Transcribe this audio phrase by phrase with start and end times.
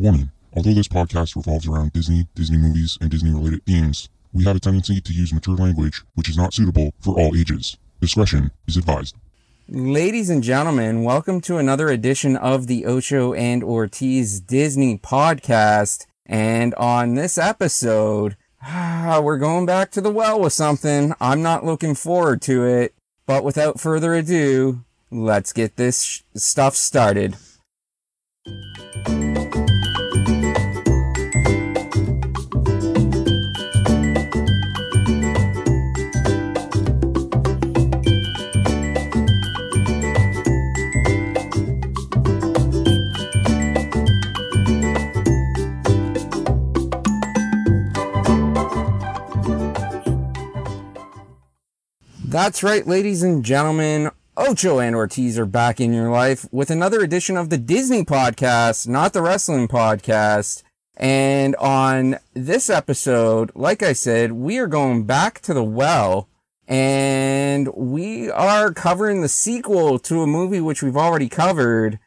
[0.00, 4.56] Warning Although this podcast revolves around Disney, Disney movies, and Disney related themes, we have
[4.56, 7.76] a tendency to use mature language which is not suitable for all ages.
[8.00, 9.14] Discretion is advised.
[9.68, 16.06] Ladies and gentlemen, welcome to another edition of the Ocho and Ortiz Disney podcast.
[16.24, 21.12] And on this episode, ah, we're going back to the well with something.
[21.20, 22.94] I'm not looking forward to it.
[23.26, 27.36] But without further ado, let's get this sh- stuff started.
[52.30, 54.08] That's right, ladies and gentlemen.
[54.36, 58.86] Ocho and Ortiz are back in your life with another edition of the Disney podcast,
[58.86, 60.62] not the wrestling podcast.
[60.96, 66.28] And on this episode, like I said, we are going back to the well
[66.68, 71.98] and we are covering the sequel to a movie which we've already covered.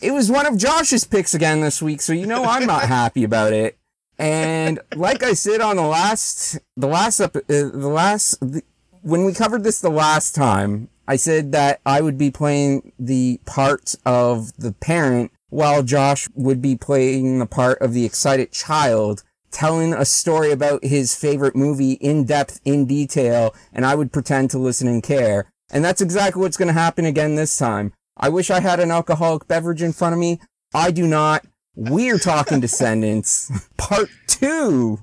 [0.00, 3.24] It was one of Josh's picks again this week, so you know I'm not happy
[3.24, 3.76] about it.
[4.16, 8.62] And like I said on the last, the last, ep- uh, the last, the,
[9.02, 13.40] when we covered this the last time, I said that I would be playing the
[13.44, 19.22] part of the parent while Josh would be playing the part of the excited child,
[19.50, 24.50] telling a story about his favorite movie in depth, in detail, and I would pretend
[24.50, 25.52] to listen and care.
[25.70, 27.92] And that's exactly what's going to happen again this time.
[28.16, 30.40] I wish I had an alcoholic beverage in front of me.
[30.72, 31.44] I do not.
[31.74, 35.00] We're talking Descendants, part two.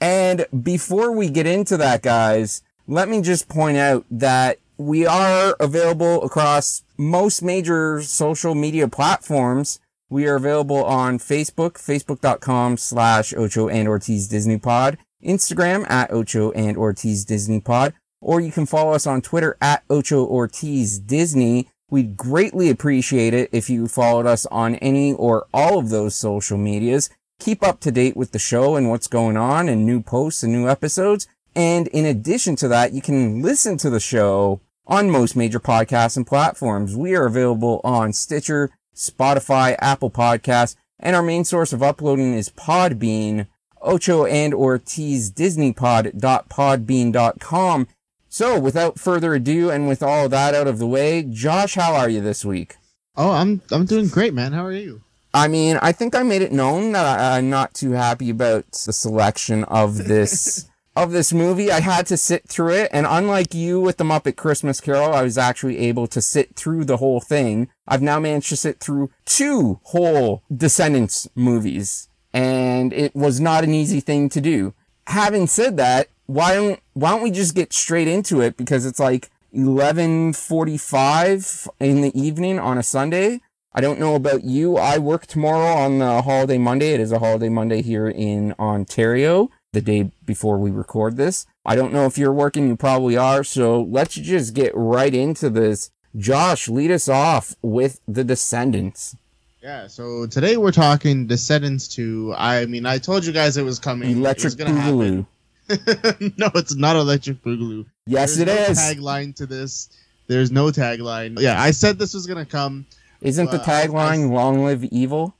[0.00, 5.56] And before we get into that, guys, let me just point out that we are
[5.60, 9.80] available across most major social media platforms.
[10.10, 16.50] We are available on Facebook, facebook.com slash Ocho and Ortiz Disney Pod, Instagram at Ocho
[16.52, 21.68] and Ortiz Disney Pod, or you can follow us on Twitter at Ocho Ortiz Disney.
[21.90, 26.58] We'd greatly appreciate it if you followed us on any or all of those social
[26.58, 27.10] medias.
[27.38, 30.52] Keep up to date with the show and what's going on and new posts and
[30.52, 31.26] new episodes.
[31.54, 36.16] And in addition to that, you can listen to the show on most major podcasts
[36.16, 36.96] and platforms.
[36.96, 42.48] We are available on Stitcher, Spotify, Apple Podcasts, and our main source of uploading is
[42.48, 43.46] Podbean,
[43.80, 47.88] Ocho and Ortiz DisneyPod.podbean.com.
[48.28, 52.08] So without further ado and with all that out of the way, Josh, how are
[52.08, 52.76] you this week?
[53.14, 54.52] Oh, I'm I'm doing great, man.
[54.52, 55.02] How are you?
[55.34, 58.70] I mean, I think I made it known that I, I'm not too happy about
[58.72, 61.72] the selection of this of this movie.
[61.72, 65.22] I had to sit through it, and unlike you with the Muppet Christmas Carol, I
[65.22, 67.68] was actually able to sit through the whole thing.
[67.86, 73.72] I've now managed to sit through two whole Descendants movies, and it was not an
[73.72, 74.74] easy thing to do.
[75.08, 79.00] Having said that, why don't why don't we just get straight into it because it's
[79.00, 83.42] like 11:45 in the evening on a Sunday.
[83.74, 84.76] I don't know about you.
[84.76, 86.92] I work tomorrow on the holiday Monday.
[86.92, 91.46] It is a holiday Monday here in Ontario, the day before we record this.
[91.64, 92.68] I don't know if you're working.
[92.68, 93.42] You probably are.
[93.42, 95.90] So let's just get right into this.
[96.14, 99.16] Josh, lead us off with The Descendants.
[99.62, 99.86] Yeah.
[99.86, 102.34] So today we're talking Descendants 2.
[102.36, 104.10] I mean, I told you guys it was coming.
[104.18, 105.26] Electric it Boogaloo.
[106.38, 107.86] no, it's not Electric Boogaloo.
[108.06, 108.78] Yes, There's it no is.
[108.78, 109.88] Tagline to this.
[110.26, 111.40] There's no tagline.
[111.40, 112.84] Yeah, I said this was gonna come.
[113.22, 115.34] Isn't the Well, I- I- tagline "Long Live Evil"?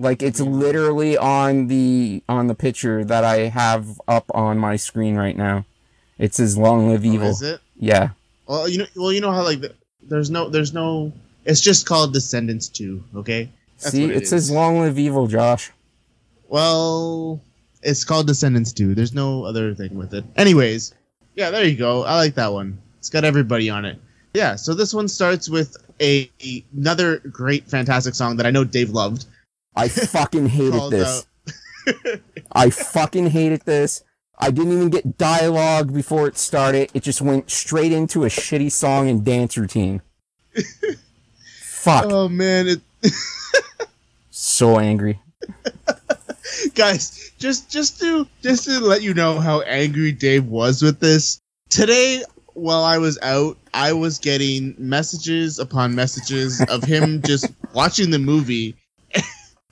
[0.00, 5.14] Like it's literally on the on the picture that I have up on my screen
[5.16, 5.66] right now.
[6.18, 7.60] It says "Long Live Oh, Evil." is it?
[7.76, 8.10] Yeah.
[8.46, 11.12] Well, you know, well, you know how like the, there's no, there's no.
[11.44, 13.02] It's just called Descendants 2.
[13.16, 13.50] Okay.
[13.80, 15.70] That's See, it, it says "Long Live Evil," Josh.
[16.48, 17.40] Well,
[17.82, 18.94] it's called Descendants 2.
[18.94, 20.24] There's no other thing with it.
[20.36, 20.94] Anyways,
[21.34, 22.04] yeah, there you go.
[22.04, 22.78] I like that one.
[22.98, 23.98] It's got everybody on it.
[24.34, 26.30] Yeah, so this one starts with a
[26.74, 29.26] another great fantastic song that I know Dave loved.
[29.74, 31.26] I fucking hated this.
[32.52, 34.04] I fucking hated this.
[34.38, 36.90] I didn't even get dialogue before it started.
[36.94, 40.00] It just went straight into a shitty song and dance routine.
[41.60, 42.06] Fuck.
[42.08, 42.80] Oh man, it
[44.30, 45.20] so angry.
[46.74, 51.40] guys, just just to just to let you know how angry Dave was with this.
[51.68, 52.22] Today
[52.54, 58.18] while I was out, I was getting messages upon messages of him just watching the
[58.18, 58.76] movie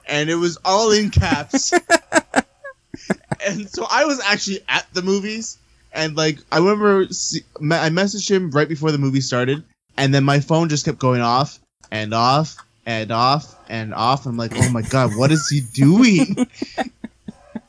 [0.09, 1.73] and it was all in caps.
[3.47, 5.59] and so I was actually at the movies
[5.93, 9.63] and like I remember see, I messaged him right before the movie started
[9.97, 11.59] and then my phone just kept going off
[11.91, 12.57] and off
[12.87, 14.27] and off and off.
[14.27, 16.47] I'm like, oh my god, what is he doing?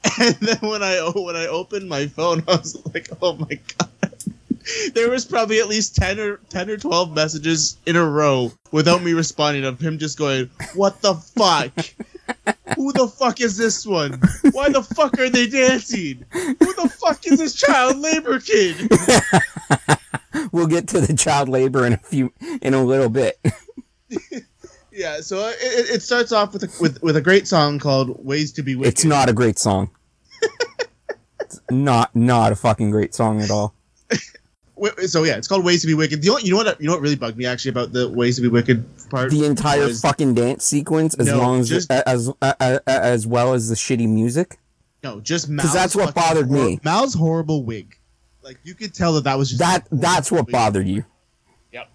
[0.20, 3.89] and then when I when I opened my phone, I was like, oh my god.
[4.94, 9.02] There was probably at least ten or ten or twelve messages in a row without
[9.04, 11.72] me responding of him just going, "What the fuck?
[12.76, 14.22] Who the fuck is this one?
[14.52, 16.24] Why the fuck are they dancing?
[16.32, 18.90] Who the fuck is this child labor kid?"
[20.52, 22.32] we'll get to the child labor in a few
[22.62, 23.40] in a little bit.
[24.92, 28.26] Yeah, so it, it- it starts off with a, with with a great song called
[28.26, 29.92] "Ways to Be Wicked." It's not a great song.
[31.40, 33.76] it's not not a fucking great song at all.
[34.80, 36.88] Wait, so yeah, it's called "Ways to Be Wicked." The only, you know what you
[36.88, 39.30] know what really bugged me actually about the "Ways to Be Wicked" part.
[39.32, 43.54] The entire was- fucking dance sequence, as No, long as just- as, as as well
[43.54, 44.58] as the shitty music.
[45.04, 46.80] no, just because that's what fucking bothered hor- me.
[46.84, 47.96] Mal's horrible wig.
[48.42, 51.04] Like you could tell that that was just That that's what bothered you.
[51.74, 51.90] Yep.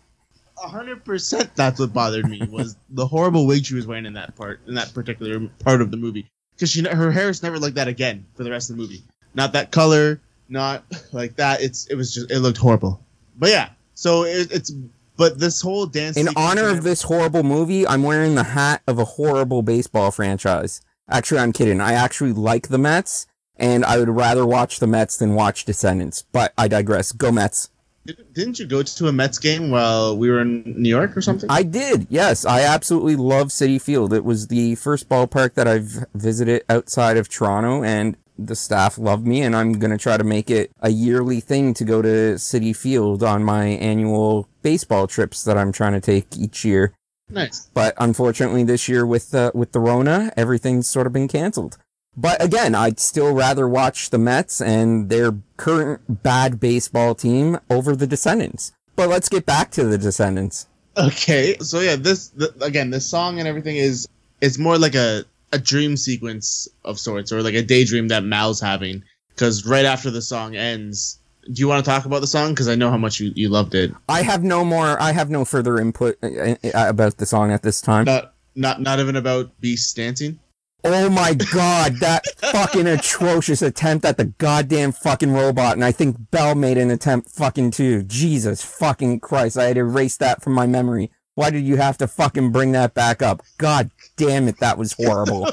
[0.63, 1.51] A hundred percent.
[1.57, 4.75] That's what bothered me was the horrible wig she was wearing in that part in
[4.75, 8.27] that particular part of the movie because she her hair is never like that again
[8.35, 9.03] for the rest of the movie.
[9.35, 11.63] Not that color, not like that.
[11.63, 13.01] It's it was just it looked horrible.
[13.39, 14.73] But yeah, so it, it's
[15.17, 18.99] but this whole dance In honor of this horrible movie, I'm wearing the hat of
[18.99, 20.81] a horrible baseball franchise.
[21.09, 21.81] Actually, I'm kidding.
[21.81, 23.27] I actually like the Mets,
[23.57, 26.25] and I would rather watch the Mets than watch Descendants.
[26.33, 27.13] But I digress.
[27.13, 27.71] Go Mets.
[28.07, 31.23] Didn't- Didn't you go to a Mets game while we were in New York or
[31.23, 31.49] something?
[31.51, 32.07] I did.
[32.11, 34.13] Yes, I absolutely love Citi Field.
[34.13, 39.25] It was the first ballpark that I've visited outside of Toronto, and the staff love
[39.27, 39.43] me.
[39.43, 43.23] And I'm gonna try to make it a yearly thing to go to Citi Field
[43.23, 46.93] on my annual baseball trips that I'm trying to take each year.
[47.29, 47.71] nice.
[47.75, 51.79] But unfortunately, this year with uh, with the Rona, everything's sort of been canceled.
[52.17, 57.97] But again, I'd still rather watch the Mets and their current bad baseball team over
[57.97, 58.73] the Descendants.
[58.95, 60.69] But let's get back to the Descendants.
[60.97, 64.07] Okay, so yeah, this th- again, this song and everything is
[64.41, 65.25] it's more like a
[65.55, 69.03] a dream sequence of sorts, or like a daydream that Mal's having.
[69.31, 71.19] Because right after the song ends,
[71.53, 72.51] do you want to talk about the song?
[72.51, 73.93] Because I know how much you, you loved it.
[74.09, 75.01] I have no more.
[75.01, 78.05] I have no further input uh, uh, about the song at this time.
[78.05, 80.39] Not not not even about Beast dancing.
[80.87, 86.31] Oh my god, that fucking atrocious attempt at the goddamn fucking robot, and I think
[86.31, 88.03] Belle made an attempt fucking too.
[88.03, 91.11] Jesus fucking Christ, I had erased that from my memory.
[91.35, 93.43] Why did you have to fucking bring that back up?
[93.59, 95.47] God damn it, that was horrible.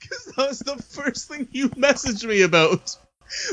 [0.00, 2.96] Because that was the first thing you messaged me about.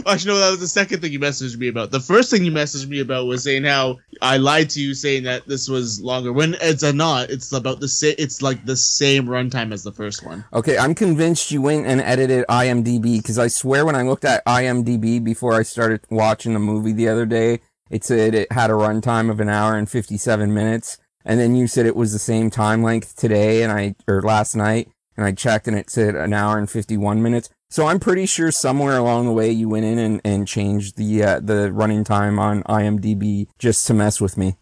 [0.06, 1.92] Well, Actually, no, that was the second thing you messaged me about.
[1.92, 5.24] The first thing you messaged me about was saying how I lied to you, saying
[5.24, 6.32] that this was longer.
[6.32, 8.16] When it's a not, it's about the same.
[8.18, 10.46] It's like the same runtime as the first one.
[10.54, 14.46] Okay, I'm convinced you went and edited IMDb because I swear when I looked at
[14.46, 18.74] IMDb before I started watching the movie the other day, it said it had a
[18.74, 20.98] runtime of an hour and 57 minutes.
[21.26, 24.56] And then you said it was the same time length today and I, or last
[24.56, 27.50] night, and I checked and it said an hour and 51 minutes.
[27.70, 31.24] So I'm pretty sure somewhere along the way you went in and, and changed the,
[31.24, 34.58] uh, the running time on IMDb just to mess with me.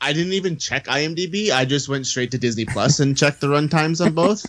[0.00, 1.50] I didn't even check IMDb.
[1.50, 4.44] I just went straight to Disney Plus and checked the runtimes on both.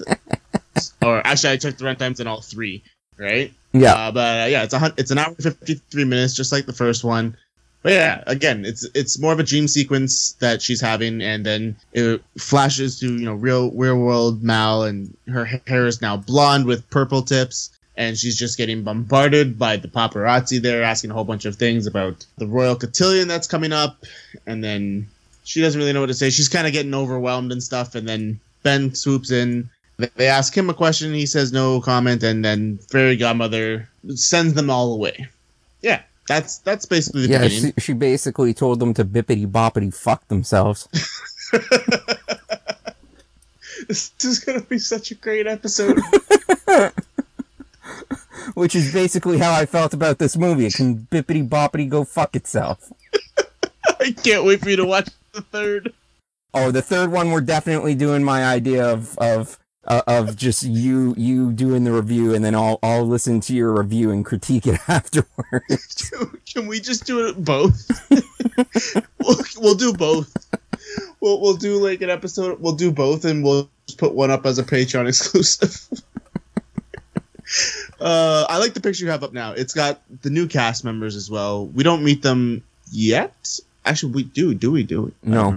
[1.01, 2.83] or actually, I checked the runtimes on all three.
[3.18, 3.53] Right.
[3.71, 3.94] Yeah.
[3.94, 6.65] Uh, but uh, yeah, it's a it's an hour and fifty three minutes, just like
[6.65, 7.38] the first one.
[7.85, 11.75] But yeah, again, it's it's more of a dream sequence that she's having, and then
[11.93, 16.65] it flashes to you know real real world Mal, and her hair is now blonde
[16.65, 21.25] with purple tips, and she's just getting bombarded by the paparazzi there, asking a whole
[21.25, 24.04] bunch of things about the royal cotillion that's coming up,
[24.47, 25.07] and then
[25.44, 26.31] she doesn't really know what to say.
[26.31, 29.69] She's kind of getting overwhelmed and stuff, and then Ben swoops in.
[30.15, 34.71] They ask him a question, he says no comment, and then fairy godmother sends them
[34.71, 35.27] all away.
[36.27, 40.87] That's that's basically the Yeah, she, she basically told them to bippity boppity fuck themselves.
[43.87, 45.99] this is gonna be such a great episode.
[48.53, 50.65] which is basically how I felt about this movie.
[50.65, 52.91] It can bippity boppity go fuck itself.
[53.99, 55.94] I can't wait for you to watch the third.
[56.53, 61.13] Oh, the third one, we're definitely doing my idea of of uh, of just you
[61.18, 64.80] you doing the review, and then I'll I'll listen to your review and critique it
[64.87, 66.13] afterwards.
[66.54, 67.89] Can we just do it both?
[69.19, 70.35] we'll, we'll do both.
[71.19, 72.59] We'll we'll do like an episode.
[72.59, 75.87] We'll do both, and we'll just put one up as a Patreon exclusive.
[77.99, 79.51] uh, I like the picture you have up now.
[79.51, 81.68] It's got the new cast members as well.
[81.68, 83.59] We don't meet them yet.
[83.85, 84.54] Actually, we do.
[84.56, 85.13] Do we do it?
[85.23, 85.51] No.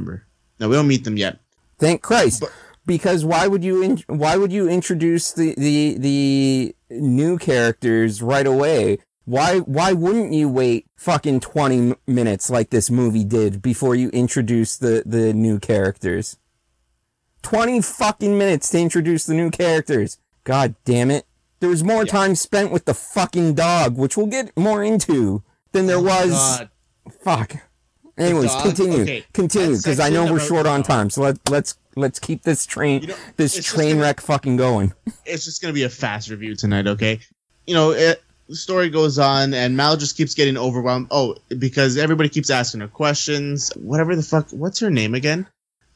[0.61, 1.39] No, we don't meet them yet.
[1.79, 2.41] Thank Christ.
[2.41, 2.53] But-
[2.89, 8.47] because why would you in, why would you introduce the, the the new characters right
[8.47, 8.99] away?
[9.27, 14.09] Why why wouldn't you wait fucking 20 m- minutes like this movie did before you
[14.09, 16.37] introduce the the new characters?
[17.43, 20.19] 20 fucking minutes to introduce the new characters.
[20.45, 21.25] God damn it.
[21.61, 22.11] There was more Yeah.
[22.13, 25.43] time spent with the fucking dog, which we'll get more into,
[25.73, 26.33] than there was.
[26.33, 26.71] Oh God.
[27.23, 27.57] Fuck.
[28.17, 29.03] Anyways, continue.
[29.03, 31.09] Okay, Continue, because I know we're short on time.
[31.09, 34.93] So let, let's let's keep this train You know, this train wreck fucking going.
[35.27, 37.21] it's just gonna be a fast review tonight, okay?
[37.67, 41.09] You know, it, the story goes on, and Mal just keeps getting overwhelmed.
[41.11, 43.71] Oh, because everybody keeps asking her questions.
[43.77, 45.47] Whatever the fuck, what's her name again?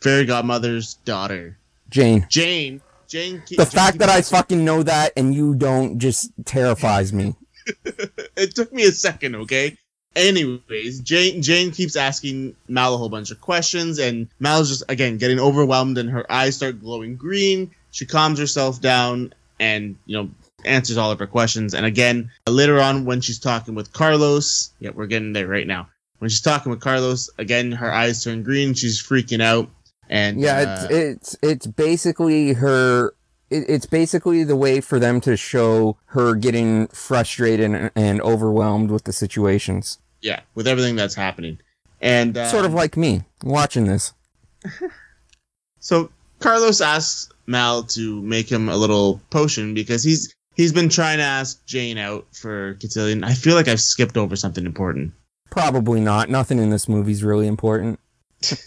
[0.02, 1.56] Fairy Godmother's daughter,
[1.88, 2.26] Jane.
[2.28, 2.80] Jane.
[3.08, 3.42] Jane.
[3.46, 7.34] keep- The Jane fact that I fucking know that and you don't just terrifies me.
[7.84, 9.76] it took me a second, okay?
[10.14, 15.16] Anyways, Jane Jane keeps asking Mal a whole bunch of questions, and Mal's just again
[15.18, 17.70] getting overwhelmed, and her eyes start glowing green.
[17.92, 20.30] She calms herself down, and you know
[20.64, 21.74] answers all of her questions.
[21.74, 25.88] And again, later on when she's talking with Carlos, yeah, we're getting there right now.
[26.18, 28.74] When she's talking with Carlos, again her eyes turn green.
[28.74, 29.68] She's freaking out,
[30.08, 33.14] and Yeah, uh, it's it's it's basically her.
[33.54, 39.04] It's basically the way for them to show her getting frustrated and, and overwhelmed with
[39.04, 39.98] the situations.
[40.22, 41.58] Yeah, with everything that's happening,
[42.00, 44.12] and uh, sort of like me watching this.
[45.82, 51.18] So Carlos asks Mal to make him a little potion because he's he's been trying
[51.18, 53.24] to ask Jane out for Cotillion.
[53.24, 55.12] I feel like I've skipped over something important.
[55.50, 56.30] Probably not.
[56.30, 57.98] Nothing in this movie's really important.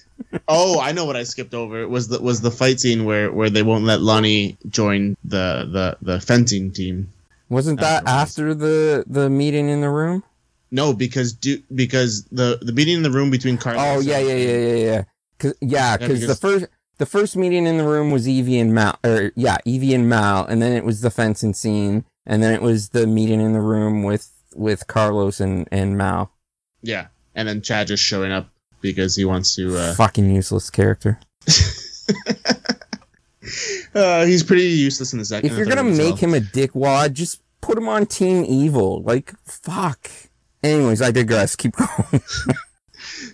[0.47, 1.81] Oh, I know what I skipped over.
[1.81, 5.67] It was the was the fight scene where where they won't let Lonnie join the
[5.69, 7.11] the the fencing team.
[7.49, 10.23] Wasn't that after the the meeting in the room?
[10.75, 13.81] No, because do because the the meeting in the room between Carlos.
[13.81, 15.03] Oh yeah, yeah, yeah, yeah, yeah.
[15.39, 16.65] Cause, yeah, because the first
[16.97, 20.45] the first meeting in the room was Evie and Mal, or yeah, Evie and Mal,
[20.45, 23.61] and then it was the fencing scene, and then it was the meeting in the
[23.61, 26.29] room with with Carlos and and Mal.
[26.81, 27.07] yeah.
[27.37, 28.49] And then Chad just showing up
[28.81, 29.77] because he wants to.
[29.77, 31.19] Uh, Fucking useless character.
[33.93, 35.49] uh, he's pretty useless in the second.
[35.49, 39.01] If you're gonna make him a dickwad, just put him on Team Evil.
[39.01, 40.09] Like fuck.
[40.65, 41.55] Anyways, I digress.
[41.55, 42.21] Keep going.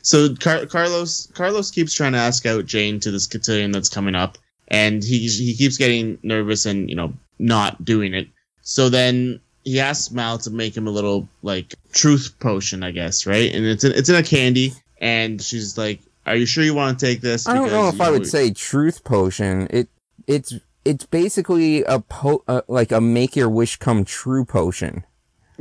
[0.01, 4.15] So Car- Carlos Carlos keeps trying to ask out Jane to this cotillion that's coming
[4.15, 8.27] up, and he he keeps getting nervous and you know not doing it.
[8.63, 13.25] So then he asks Mal to make him a little like truth potion, I guess,
[13.25, 13.53] right?
[13.53, 17.00] And it's in, it's in a candy, and she's like, "Are you sure you want
[17.00, 19.67] to take this?" I don't know if I would say truth potion.
[19.69, 19.88] It
[20.27, 25.05] it's it's basically a po- uh, like a make your wish come true potion.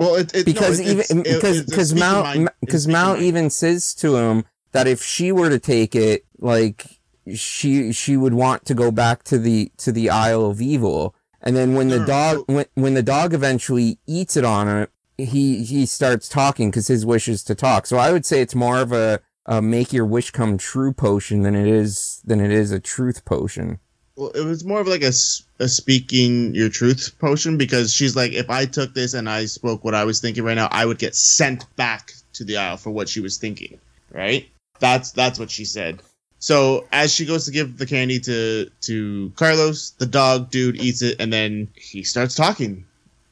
[0.01, 2.23] Well, it, it, because no, even it's- because because Mal
[2.61, 5.95] because it's speak your Mal even says to him that if she were to take
[5.95, 6.87] it, like
[7.35, 11.15] she she would want to go back to the to the Isle of Evil.
[11.43, 15.65] And then when the dog when when the dog eventually eats it on it, he
[15.65, 17.87] he starts talking because his wish is to talk.
[17.87, 21.43] So I would say it's more of a, a make your wish come true potion
[21.43, 23.81] than it is than it is a truth potion.
[24.21, 25.13] Well, it was more of like a,
[25.61, 29.83] a speaking your truth potion because she's like, if I took this and I spoke
[29.83, 32.91] what I was thinking right now, I would get sent back to the isle for
[32.91, 33.81] what she was thinking.
[34.13, 34.47] Right?
[34.79, 36.03] That's that's what she said.
[36.39, 41.01] So as she goes to give the candy to to Carlos, the dog dude eats
[41.01, 42.85] it and then he starts talking.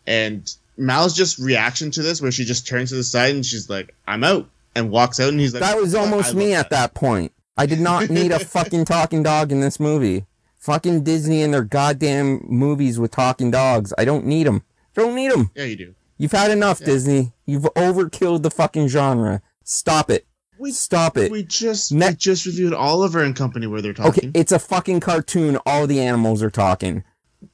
[0.07, 3.69] And Mal's just reaction to this, where she just turns to the side and she's
[3.69, 5.29] like, "I'm out," and walks out.
[5.29, 7.33] And he's like, That was almost me love at that point.
[7.59, 10.25] I did not need a fucking talking dog in this movie.
[10.59, 13.93] Fucking Disney and their goddamn movies with talking dogs.
[13.97, 14.63] I don't need them.
[14.95, 15.51] Don't need them.
[15.55, 15.95] Yeah, you do.
[16.19, 16.87] You've had enough, Yeah.
[16.87, 17.33] Disney.
[17.47, 19.41] You've overkilled the fucking genre.
[19.65, 20.27] Stop it.
[20.59, 21.31] We Stop it.
[21.31, 24.31] We just Ne- we just reviewed Oliver and Company where they're talking.
[24.31, 25.57] Okay, it's a fucking cartoon.
[25.65, 27.05] All the animals are talking.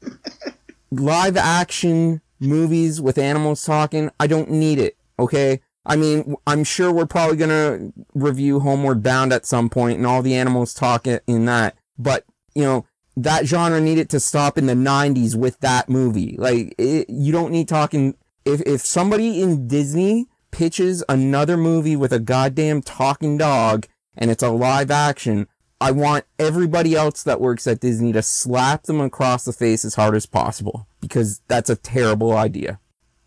[0.90, 4.96] Live action movies with animals talking, I don't need it.
[5.18, 5.60] Okay?
[5.86, 10.22] I mean, I'm sure we're probably gonna review Homeward Bound at some point and all
[10.22, 11.76] the animals talk in that.
[11.98, 16.36] But, you know, that genre needed to stop in the 90s with that movie.
[16.38, 18.16] Like, it, you don't need talking.
[18.44, 24.42] If, if somebody in Disney pitches another movie with a goddamn talking dog and it's
[24.42, 25.46] a live action,
[25.80, 29.94] I want everybody else that works at Disney to slap them across the face as
[29.94, 32.80] hard as possible because that's a terrible idea.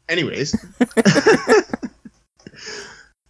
[0.10, 0.56] Anyways,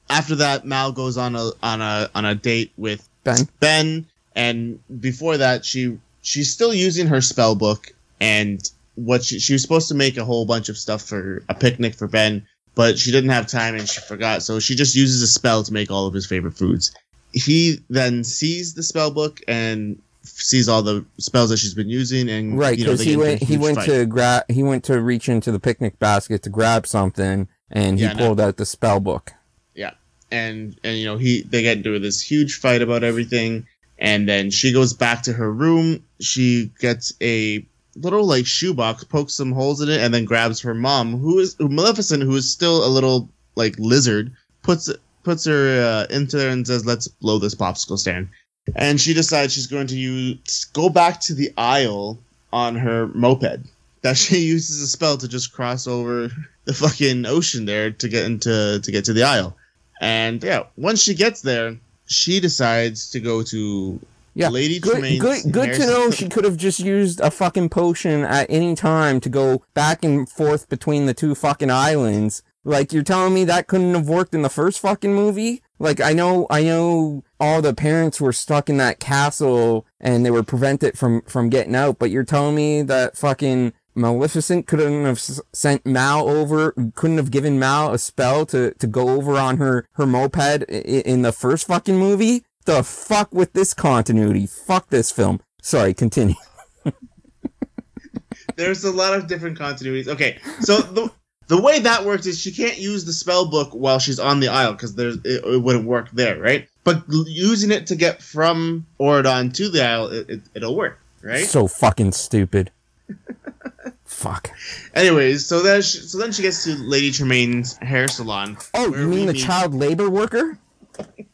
[0.10, 4.80] after that, Mal goes on a on a on a date with Ben, Ben, and
[5.00, 8.60] before that, she she's still using her spell book, and
[8.96, 11.96] what she she was supposed to make a whole bunch of stuff for a picnic
[11.96, 15.27] for Ben, but she didn't have time and she forgot, so she just uses a
[15.27, 16.93] spell to make all of his favorite foods.
[17.31, 22.27] He then sees the spell book and sees all the spells that she's been using,
[22.29, 22.77] and right?
[22.77, 23.86] you know, Because he get into a went, he went fight.
[23.86, 28.05] to grab, he went to reach into the picnic basket to grab something, and he
[28.05, 29.31] Yeah, pulled out the spell book.
[29.75, 29.91] Yeah
[30.29, 33.65] and and you know he they get into this huge fight about everything
[33.98, 39.33] and then she goes back to her room she gets a little like shoebox, pokes
[39.33, 42.86] some holes in it, and then grabs her mom, who is Maleficent, who is still
[42.86, 44.31] a little like lizard,
[44.62, 44.89] puts
[45.24, 48.29] puts her uh, into there and says, "Let's blow this popsicle stand."
[48.75, 52.19] And she decides she's going to use go back to the isle
[52.53, 53.65] on her moped.
[54.01, 56.31] That she uses a spell to just cross over
[56.65, 59.57] the fucking ocean there to get into to get to the isle.
[60.00, 64.00] And yeah, once she gets there, she decides to go to
[64.38, 67.70] Yeah, Lady Good, Tremaine's good, good to know she could have just used a fucking
[67.70, 72.44] potion at any time to go back and forth between the two fucking islands.
[72.63, 75.62] Like, you're telling me that couldn't have worked in the first fucking movie?
[75.79, 80.32] Like, I know, I know all the parents were stuck in that castle and they
[80.32, 85.20] were prevented from, from getting out, but you're telling me that fucking Maleficent couldn't have
[85.53, 89.88] sent Mal over, couldn't have given Mal a spell to, to go over on her,
[89.94, 92.44] her moped i- in the first fucking movie?
[92.67, 94.45] The fuck with this continuity?
[94.45, 95.39] Fuck this film.
[95.62, 96.36] Sorry, continue.
[98.57, 100.09] There's a lot of different continuities.
[100.09, 101.09] Okay, so the
[101.47, 104.50] the way that works is she can't use the spell book while she's on the
[104.50, 106.67] isle because there's it, it wouldn't work there, right?
[106.83, 111.45] But using it to get from Auradon to the isle, it, it, it'll work, right?
[111.45, 112.71] So fucking stupid.
[114.03, 114.51] fuck.
[114.93, 118.57] Anyways, so then she, so then she gets to Lady Tremaine's hair salon.
[118.74, 120.59] Oh, you mean the meet- child labor worker?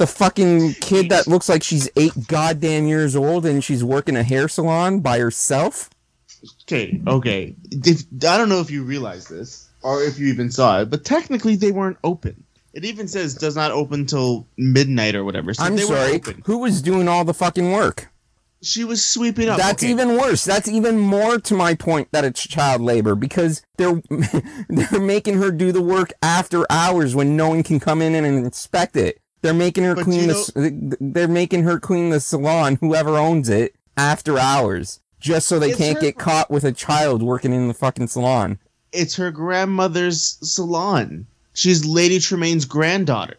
[0.00, 4.22] The fucking kid that looks like she's eight goddamn years old and she's working a
[4.22, 5.90] hair salon by herself?
[6.62, 7.54] Okay, okay.
[7.70, 11.04] If, I don't know if you realize this or if you even saw it, but
[11.04, 12.44] technically they weren't open.
[12.72, 15.52] It even says does not open till midnight or whatever.
[15.52, 16.14] So I'm they sorry.
[16.14, 16.44] open.
[16.46, 18.08] Who was doing all the fucking work?
[18.62, 19.58] She was sweeping up.
[19.58, 20.44] That's Okay, even worse.
[20.46, 24.00] That's even more to my point that it's child labor because they're
[24.70, 28.24] they're making her do the work after hours when no one can come in and
[28.26, 29.20] inspect it.
[29.42, 33.74] They're making her But clean the they're making her clean the salon whoever owns it
[33.96, 37.74] after hours just so they can't her- get caught with a child working in the
[37.74, 38.58] fucking salon.
[38.92, 41.26] it's her grandmother's salon.
[41.54, 43.36] She's Lady Tremaine's granddaughter.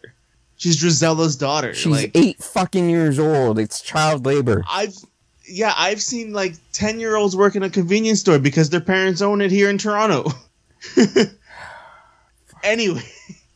[0.56, 1.74] She's Drizella's daughter.
[1.74, 3.58] She's like 8 fucking years old.
[3.58, 4.64] It's child labor.
[4.70, 4.94] I've
[5.44, 9.20] yeah, I've seen like ten year olds work in a convenience store because their parents
[9.20, 10.30] own it here in Toronto.
[12.62, 13.02] anyway,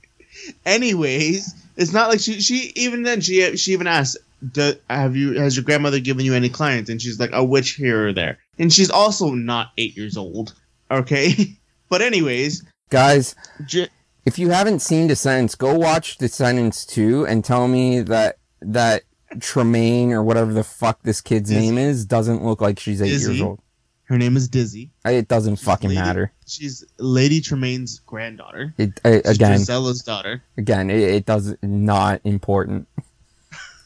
[0.66, 4.16] anyways, it's not like she she even then she she even asked,
[4.52, 7.72] "Do- "Have you has your grandmother given you any clients?" And she's like, "A witch
[7.72, 10.54] here or there." And she's also not eight years old.
[10.90, 11.56] Okay,
[11.88, 13.34] but anyways, Guys,
[13.66, 13.88] j-
[14.24, 19.02] if you haven't seen Descendants, go watch Descendants 2 and tell me that that
[19.40, 23.40] Tremaine or whatever the fuck this kid's name is doesn't look like she's eight years
[23.40, 23.60] old.
[24.06, 24.90] Her name is Dizzy.
[25.04, 26.32] It doesn't fucking Lady- matter.
[26.46, 28.72] She's Lady Tremaine's granddaughter.
[28.78, 30.42] It She's again, Drizella's daughter.
[30.56, 32.86] again, it, it does not important.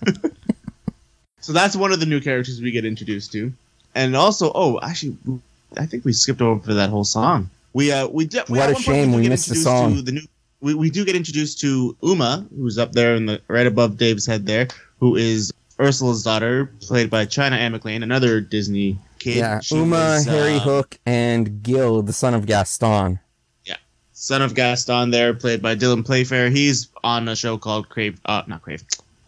[1.40, 3.52] So that's one of the new characters we get introduced to,
[3.94, 5.16] and also, oh, actually,
[5.78, 7.48] I think we skipped over for that whole song.
[7.72, 10.04] We uh, we, we What a shame do we missed the song.
[10.04, 10.20] The new,
[10.60, 14.26] we, we do get introduced to Uma, who's up there in the right above Dave's
[14.26, 19.36] head there, who is Ursula's daughter, played by China Anne McClain, another Disney kid.
[19.36, 23.20] yeah, She Uma, was, Harry uh, Hook, and Gil, the son of Gaston.
[23.64, 23.76] Yeah,
[24.12, 26.50] son of Gaston, there, played by Dylan Playfair.
[26.50, 28.20] He's on a show called Crave.
[28.24, 28.82] Uh, not Crave.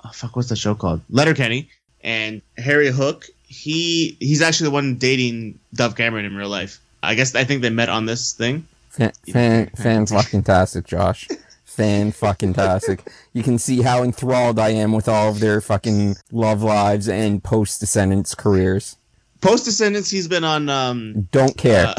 [0.05, 1.01] Oh, fuck, what's the show called?
[1.11, 1.69] Letterkenny.
[2.03, 6.81] And Harry Hook, he he's actually the one dating Dove Cameron in real life.
[7.05, 8.67] I guess I think they met on this thing.
[8.91, 11.29] Fan, fan, fan fucking tastic, Josh.
[11.65, 13.09] Fan fucking tastic.
[13.33, 17.43] You can see how enthralled I am with all of their fucking love lives and
[17.43, 18.97] post descendants careers.
[19.43, 20.69] Post Descendants, he's been on.
[20.69, 21.95] Um, Don't care.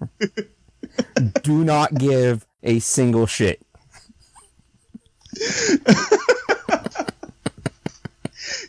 [0.00, 0.26] uh,
[1.42, 3.60] Do not give a single shit.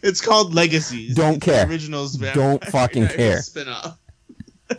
[0.03, 1.15] it's called Legacies.
[1.15, 1.67] Don't It's care.
[1.67, 2.13] Originals.
[2.15, 3.41] Don't fucking care.
[3.41, 3.97] Spin-off.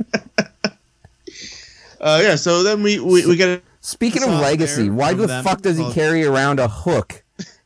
[2.01, 2.37] uh, yeah.
[2.37, 6.25] So then we we, we get Speaking of legacy, why the fuck does he carry
[6.25, 7.19] around a hook?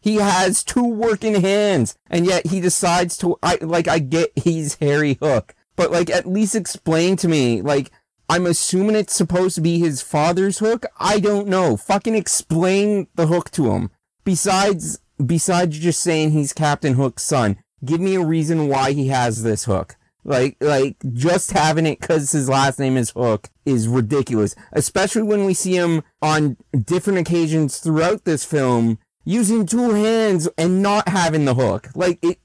[0.04, 3.38] He has two working hands, and yet he decides to.
[3.42, 3.88] I like.
[3.88, 7.62] I get he's Harry Hook, but like, at least explain to me.
[7.62, 7.90] Like,
[8.28, 10.84] I'm assuming it's supposed to be his father's hook.
[11.00, 11.78] I don't know.
[11.78, 13.90] Fucking explain the hook to him.
[14.24, 19.42] Besides, besides just saying he's Captain Hook's son, give me a reason why he has
[19.42, 19.96] this hook.
[20.22, 24.54] Like, like just having it because his last name is Hook is ridiculous.
[24.72, 30.82] Especially when we see him on different occasions throughout this film using two hands and
[30.82, 31.88] not having the hook.
[31.94, 32.38] Like it.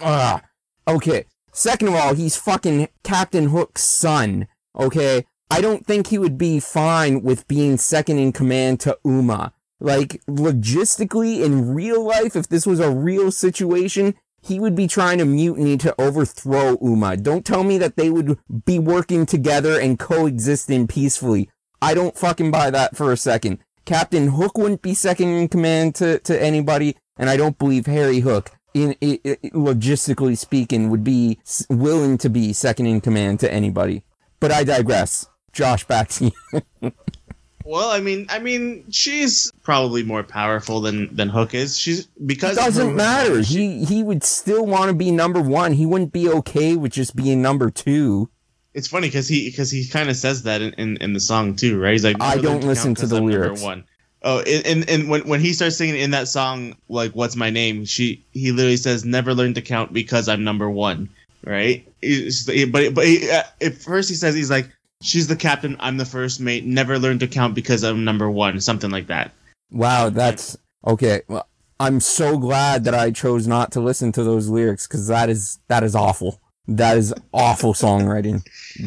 [0.00, 0.42] Ah.
[0.86, 1.26] Okay.
[1.52, 4.48] Second of all, he's fucking Captain Hook's son.
[4.78, 5.24] Okay.
[5.50, 9.52] I don't think he would be fine with being second in command to Uma.
[9.80, 15.18] Like, logistically, in real life, if this was a real situation, he would be trying
[15.18, 17.16] to mutiny to overthrow Uma.
[17.16, 21.50] Don't tell me that they would be working together and coexisting peacefully.
[21.82, 23.58] I don't fucking buy that for a second.
[23.84, 28.20] Captain Hook wouldn't be second in command to, to anybody, and I don't believe Harry
[28.20, 33.52] Hook, in, in, in logistically speaking, would be willing to be second in command to
[33.52, 34.02] anybody.
[34.40, 35.28] But I digress.
[35.52, 36.32] Josh, back to
[36.80, 36.92] you.
[37.64, 41.78] Well, I mean, I mean, she's probably more powerful than than Hook is.
[41.78, 43.44] She's because It doesn't her- matter.
[43.44, 45.74] she- He he would still want to be number one.
[45.74, 48.28] He wouldn't be okay with just being number two.
[48.74, 51.56] It's funny because he because he kind of says that in, in in the song
[51.56, 51.92] too, right?
[51.92, 53.62] He's like, I don't listen to the I'm lyrics.
[53.62, 53.84] One.
[54.22, 57.50] Oh, and, and and when when he starts singing in that song, like "What's My
[57.50, 61.08] Name," she he literally says, "Never learned to count because I'm number one."
[61.44, 61.86] Right?
[62.00, 64.70] He's- but but he, uh, at first he says he's like,
[65.02, 66.64] "She's the captain, I'm the first mate.
[66.64, 69.32] Never learned to count because I'm number one," something like that.
[69.72, 70.56] Wow, that's
[70.86, 71.22] okay.
[71.26, 71.48] Well,
[71.80, 75.58] I'm so glad that I chose not to listen to those lyrics because that is
[75.66, 76.40] that is awful.
[76.68, 78.46] That is awful songwriting.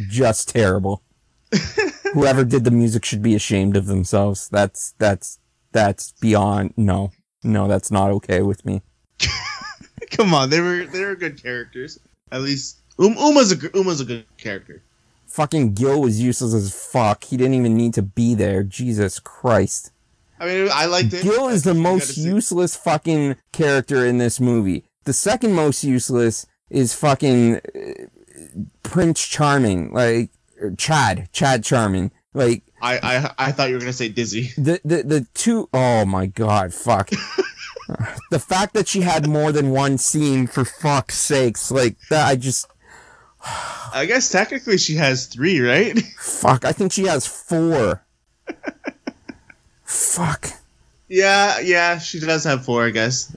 [0.10, 1.04] Just terrible.
[2.14, 4.48] Whoever did the music should be ashamed of themselves.
[4.50, 5.40] That's that's
[5.72, 7.12] that's beyond no.
[7.44, 8.82] No, that's not okay with me.
[10.12, 12.00] Come on, they were they were good characters.
[12.32, 14.82] At least um, Uma's a Uma's a good character.
[15.28, 17.26] Fucking Gil was useless as fuck.
[17.26, 18.64] He didn't even need to be there.
[18.64, 19.92] Jesus Christ.
[20.40, 21.24] I mean, I liked it.
[21.24, 24.86] Gil is the most useless fucking character in this movie.
[25.04, 27.60] The second most useless is fucking uh,
[28.84, 30.30] Prince Charming, like
[30.78, 32.12] Chad, Chad Charming.
[32.34, 34.52] Like I, I I thought you were gonna say Dizzy.
[34.58, 37.10] the the the two oh my god, fuck.
[38.30, 42.36] the fact that she had more than one scene for fuck's sakes, like that I
[42.36, 42.68] just
[43.94, 45.98] I guess technically she has three, right?
[46.20, 48.04] fuck, I think she has four.
[49.86, 50.50] fuck.
[51.08, 53.36] Yeah, yeah, she does have four, I guess.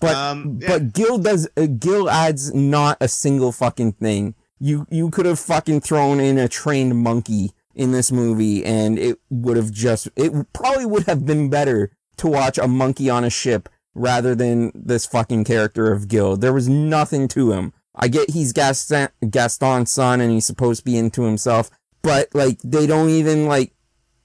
[0.00, 0.68] But Um, yeah.
[0.68, 4.34] but Gil does uh, Gil adds not a single fucking thing.
[4.60, 9.20] You you could have fucking thrown in a trained monkey in this movie and it
[9.30, 13.30] would have just it probably would have been better to watch a monkey on a
[13.30, 16.36] ship rather than this fucking character of Gil.
[16.36, 17.72] There was nothing to him.
[17.94, 21.70] I get he's Gaston Gaston's son and he's supposed to be into himself,
[22.02, 23.72] but like they don't even like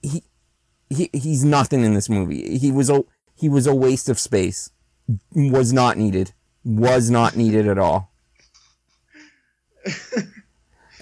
[0.01, 0.23] he
[0.93, 2.57] he he's nothing in this movie.
[2.57, 3.03] He was a
[3.35, 4.71] he was a waste of space
[5.35, 6.33] was not needed.
[6.63, 8.11] Was not needed at all.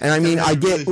[0.00, 0.86] And I mean, I get.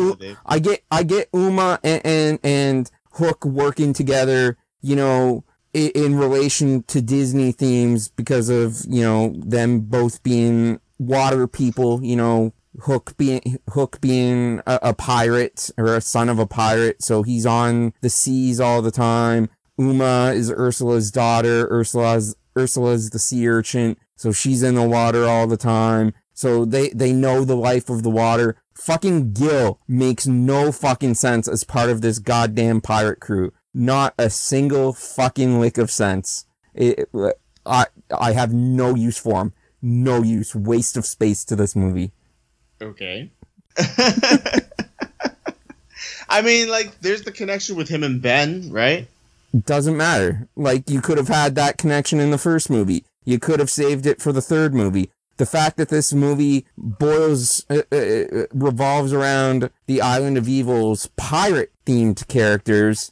[0.46, 4.56] I get, I get Uma and and, and Hook working together.
[4.82, 10.78] You know, in, in relation to Disney themes because of you know them both being
[10.98, 12.00] water people.
[12.04, 12.52] You know,
[12.82, 17.46] Hook being Hook being a, a pirate or a son of a pirate, so he's
[17.46, 19.48] on the seas all the time.
[19.78, 21.66] Uma is Ursula's daughter.
[21.70, 26.12] Ursula's Ursula's the sea urchin, so she's in the water all the time.
[26.32, 28.56] So they they know the life of the water.
[28.74, 33.52] Fucking Gil makes no fucking sense as part of this goddamn pirate crew.
[33.74, 36.46] Not a single fucking lick of sense.
[36.74, 37.10] It,
[37.66, 39.52] I I have no use for him.
[39.82, 40.54] No use.
[40.54, 42.12] Waste of space to this movie.
[42.80, 43.30] Okay.
[46.28, 49.08] I mean, like, there's the connection with him and Ben, right?
[49.64, 50.48] Doesn't matter.
[50.56, 53.04] Like, you could have had that connection in the first movie.
[53.24, 55.10] You could have saved it for the third movie.
[55.36, 61.08] The fact that this movie boils, uh, uh, uh, revolves around the Island of Evil's
[61.16, 63.10] pirate themed characters,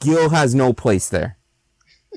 [0.00, 1.36] Gil has no place there.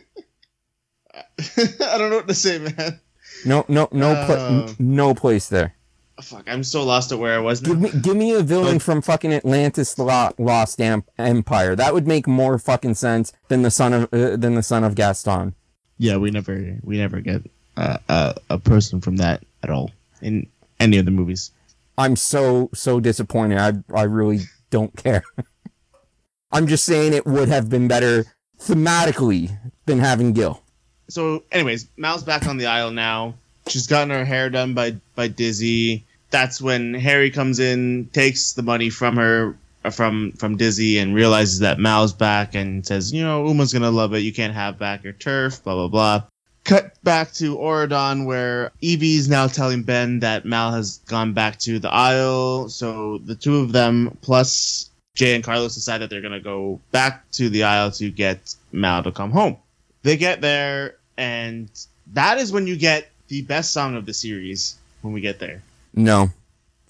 [1.40, 3.00] I don't know what to say, man.
[3.46, 5.76] No, no, no, pla- n- no place there.
[6.22, 7.70] Fuck, I'm so lost at where I was now.
[7.70, 11.76] Give me, give me a villain from fucking Atlantis Lost Empire.
[11.76, 14.96] That would make more fucking sense than the son of, uh, than the son of
[14.96, 15.56] Gaston.
[15.98, 17.44] Yeah, we never we never get
[17.78, 20.48] uh, a a person from that at all in
[20.80, 21.52] any of the movies.
[21.98, 23.58] I'm so so disappointed.
[23.58, 25.24] I I really don't care.
[26.52, 28.26] I'm just saying it would have been better
[28.60, 30.62] thematically than having Gil.
[31.10, 33.36] So, anyways, Mal's back on the isle now.
[33.68, 36.06] She's gotten her hair done by by Dizzy.
[36.32, 41.16] That's when Harry comes in, takes the money from her uh, from from Dizzy, and
[41.16, 44.20] realizes that Mal's back, and says, "You know, Uma's gonna love it.
[44.20, 46.24] You can't have back your turf." Blah blah blah.
[46.66, 51.80] Cut back to Auradon, where Evie's now telling Ben that Mal has gone back to
[51.80, 52.70] the Isle.
[52.70, 57.30] So the two of them plus Jay and Carlos decide that they're gonna go back
[57.32, 59.58] to the Isle to get Mal to come home.
[60.04, 61.70] They get there, and
[62.14, 64.76] that is when you get the best song of the series.
[65.02, 65.64] When we get there,
[66.00, 66.30] No,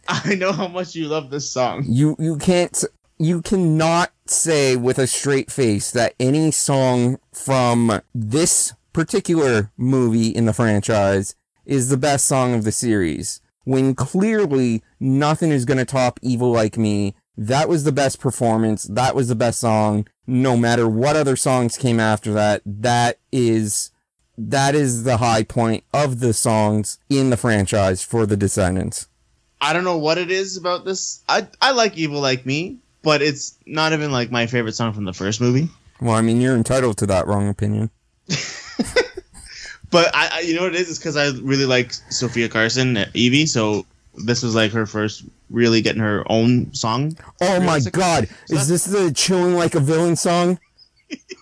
[0.08, 1.84] I know how much you love this song.
[1.88, 2.84] you you can't
[3.18, 10.46] you cannot say with a straight face that any song from this particular movie in
[10.46, 13.42] the franchise is the best song of the series.
[13.64, 17.16] When clearly nothing is gonna top Evil Like Me.
[17.36, 18.84] That was the best performance.
[18.84, 20.08] That was the best song.
[20.28, 23.92] No matter what other songs came after that, that is
[24.48, 29.08] that is the high point of the songs in the franchise for the Descendants.
[29.62, 31.22] I don't know what it is about this.
[31.28, 35.06] I I like Evil Like Me, but it's not even like my favorite song from
[35.06, 35.70] the first movie.
[36.02, 37.90] Well, I mean, you're entitled to that wrong opinion.
[39.92, 40.90] But I, I you know what it is?
[40.90, 43.46] It's because I really like Sofia Carson, Evie.
[43.46, 43.86] So
[44.26, 47.18] this was like her first really getting her own song.
[47.42, 50.60] Oh my god, So is this the chilling like a villain song?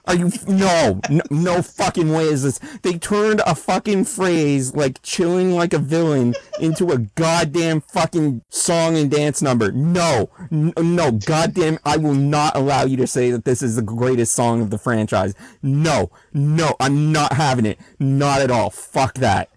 [0.06, 2.60] Are you no, no no fucking way is this.
[2.82, 8.96] They turned a fucking phrase like chilling like a villain into a goddamn fucking song
[8.96, 9.72] and dance number.
[9.74, 10.30] No.
[10.50, 14.34] N- no, goddamn I will not allow you to say that this is the greatest
[14.34, 15.34] song of the franchise.
[15.62, 16.10] No.
[16.34, 17.78] No, I'm not having it.
[18.00, 18.70] Not at all.
[18.70, 19.50] Fuck that.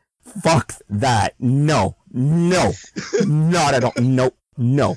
[0.42, 1.34] Fuck that.
[1.38, 1.96] No.
[2.12, 2.72] No.
[3.24, 3.92] Not at all.
[4.00, 4.32] No.
[4.56, 4.96] No.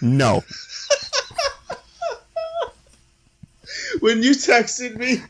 [0.00, 0.42] No.
[4.00, 5.22] When you texted me.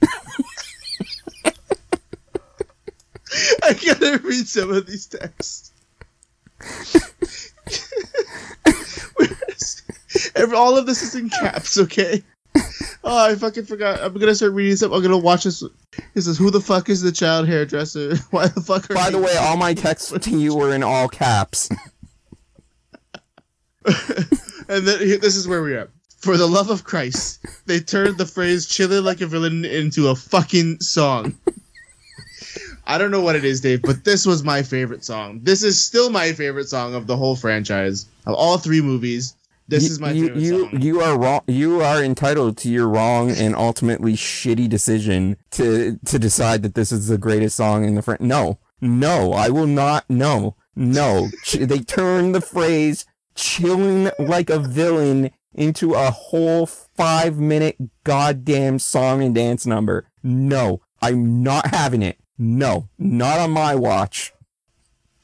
[3.62, 5.72] I gotta read some of these texts.
[10.34, 12.22] Every, all of this is in caps, okay?
[13.04, 14.00] Oh, I fucking forgot.
[14.02, 14.92] I'm gonna start reading some.
[14.92, 15.62] I'm gonna watch this.
[16.14, 18.16] It says, "Who the fuck is the child hairdresser?
[18.30, 21.08] Why the fuck are?" By the way, all my texts to you were in all
[21.08, 21.68] caps.
[23.84, 25.90] and then this is where we're at.
[26.18, 30.16] For the love of Christ, they turned the phrase "chilling like a villain" into a
[30.16, 31.38] fucking song.
[32.86, 35.40] I don't know what it is, Dave, but this was my favorite song.
[35.42, 39.34] This is still my favorite song of the whole franchise of all three movies.
[39.68, 40.80] This you, is my you, favorite you, song.
[40.80, 41.40] You are wrong.
[41.46, 46.90] You are entitled to your wrong and ultimately shitty decision to to decide that this
[46.90, 50.08] is the greatest song in the fr- No, no, I will not.
[50.08, 51.28] No, no.
[51.44, 53.04] Ch- they turned the phrase
[53.34, 60.06] "chilling like a villain" into a whole five minute goddamn song and dance number.
[60.22, 62.18] No, I'm not having it.
[62.38, 64.32] No, not on my watch.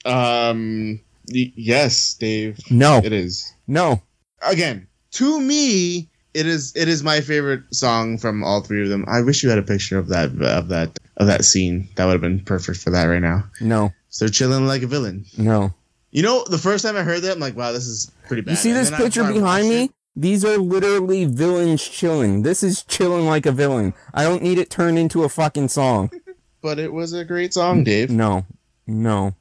[0.04, 3.52] um, y- yes, Dave, No, it is.
[3.66, 4.02] no.
[4.42, 9.04] Again, to me, it is it is my favorite song from all three of them.
[9.08, 11.88] I wish you had a picture of that of that of that scene.
[11.94, 13.44] That would have been perfect for that right now.
[13.60, 15.24] No, So they're chilling like a villain.
[15.38, 15.72] no.
[16.10, 18.52] You know, the first time I heard that, I'm like, wow, this is pretty bad.
[18.52, 19.90] You see this picture behind me?
[20.16, 22.42] These are literally villains chilling.
[22.42, 23.94] This is chilling like a villain.
[24.12, 26.10] I don't need it turned into a fucking song.
[26.62, 28.10] but it was a great song, Dave.
[28.10, 28.46] No,
[28.86, 29.34] no,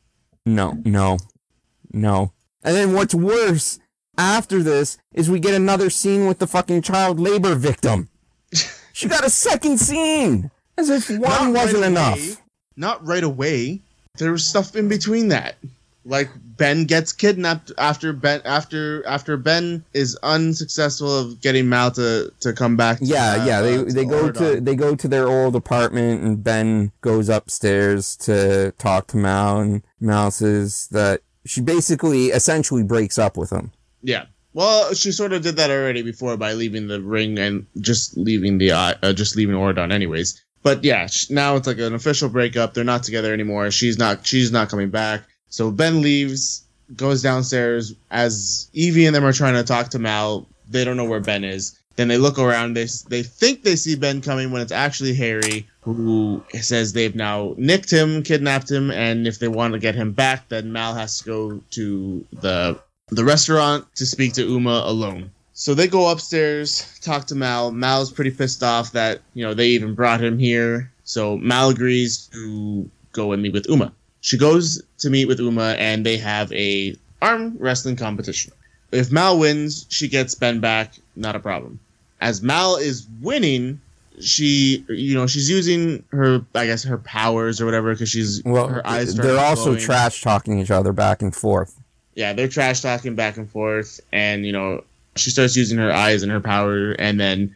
[0.45, 1.17] no, no,
[1.91, 2.31] no.
[2.63, 3.79] And then what's worse
[4.17, 8.09] after this is we get another scene with the fucking child labor victim.
[8.95, 10.51] She got a second scene.
[10.77, 12.17] As if one Not wasn't right enough.
[12.19, 12.35] away.
[12.77, 13.81] Not right away.
[14.19, 15.55] There was stuff in between that.
[16.05, 22.33] Like Ben gets kidnapped after Ben after after Ben is unsuccessful of getting Mal to,
[22.41, 22.99] to come back.
[22.99, 23.61] to, Yeah, yeah.
[23.61, 28.17] They uh, they go to they go to their old apartment, and Ben goes upstairs
[28.17, 33.71] to talk to Mal, and Mal says that she basically essentially breaks up with him.
[34.01, 34.25] Yeah.
[34.53, 38.59] Well, she sort of did that already before by leaving the ring and just leaving
[38.59, 40.43] the uh, just leaving Auradon anyways.
[40.61, 42.73] But yeah, now it's like an official breakup.
[42.73, 43.69] They're not together anymore.
[43.71, 45.23] She's not she's not coming back.
[45.53, 46.63] So Ben leaves,
[46.95, 50.47] goes downstairs as Evie and them are trying to talk to Mal.
[50.67, 51.77] They don't know where Ben is.
[51.95, 52.73] Then they look around.
[52.73, 57.53] They they think they see Ben coming when it's actually Harry who says they've now
[57.55, 61.19] nicked him, kidnapped him, and if they want to get him back, then Mal has
[61.19, 65.29] to go to the the restaurant to speak to Uma alone.
[65.53, 67.71] So they go upstairs, talk to Mal.
[67.71, 70.91] Mal's pretty pissed off that, you know, they even brought him here.
[71.03, 73.93] So Mal agrees to go and meet with Uma.
[74.23, 78.53] She goes to meet with Uma and they have a arm wrestling competition.
[78.93, 81.79] If Mal wins, she gets Ben back, not a problem.
[82.21, 83.81] As Mal is winning,
[84.21, 88.67] she, you know, she's using her, I guess, her powers or whatever because she's Well,
[88.69, 89.13] her eyes.
[89.15, 91.75] they're also glowing trash talking each other back and forth.
[92.15, 94.83] yeah, they're trash talking back and forth, and you know
[95.17, 97.53] she starts using her eyes and her power, and then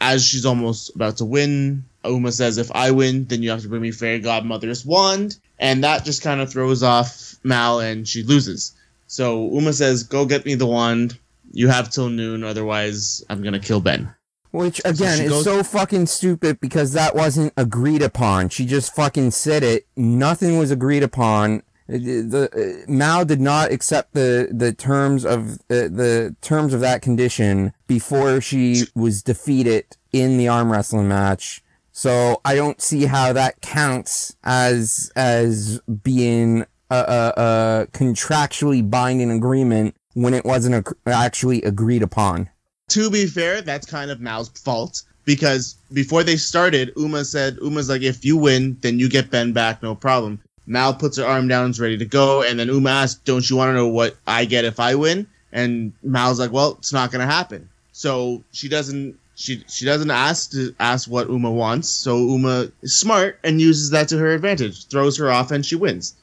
[0.00, 3.68] as she's almost about to win, Uma says, "If I win, then you have to
[3.68, 8.22] bring me Fairy Godmother's wand," and that just kind of throws off Mal, and she
[8.22, 8.72] loses.
[9.06, 11.18] So Uma says, "Go get me the wand.
[11.52, 14.08] You have till noon, otherwise I'm gonna kill Ben."
[14.50, 18.48] Which again she is goes- so fucking stupid because that wasn't agreed upon.
[18.50, 19.86] She just fucking said it.
[19.96, 21.62] Nothing was agreed upon.
[21.88, 26.80] The, the uh, Mal did not accept the the terms of uh, the terms of
[26.80, 31.62] that condition before she was defeated in the arm wrestling match.
[31.96, 39.30] So I don't see how that counts as as being a, a, a contractually binding
[39.30, 42.50] agreement when it wasn't ac actually agreed upon.
[42.88, 47.88] To be fair, that's kind of Mal's fault because before they started, Uma said, Uma's
[47.88, 50.40] like, if you win, then you get Ben back, no problem.
[50.66, 53.56] Mal puts her arm down, is ready to go, and then Uma asks, don't you
[53.56, 55.28] want to know what I get if I win?
[55.52, 57.68] And Mal's like, well, it's not going to happen.
[57.92, 61.88] So she doesn't she she doesn't ask to ask what Uma wants.
[61.88, 65.76] So Uma is smart and uses that to her advantage, throws her off, and she
[65.76, 66.14] wins.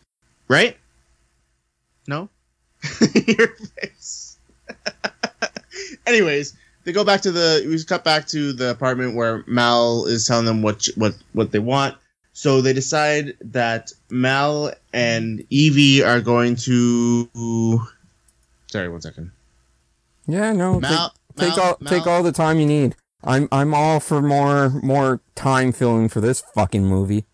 [0.47, 0.77] Right?
[2.07, 2.29] No.
[3.27, 3.47] Your
[3.79, 4.37] face.
[6.07, 7.65] Anyways, they go back to the.
[7.67, 11.59] We cut back to the apartment where Mal is telling them what what what they
[11.59, 11.95] want.
[12.33, 17.81] So they decide that Mal and Evie are going to.
[18.67, 19.31] Sorry, one second.
[20.27, 20.79] Yeah, no.
[20.79, 22.95] Mal, take, take Mal- all take all the time you need.
[23.23, 27.25] I'm I'm all for more more time filling for this fucking movie.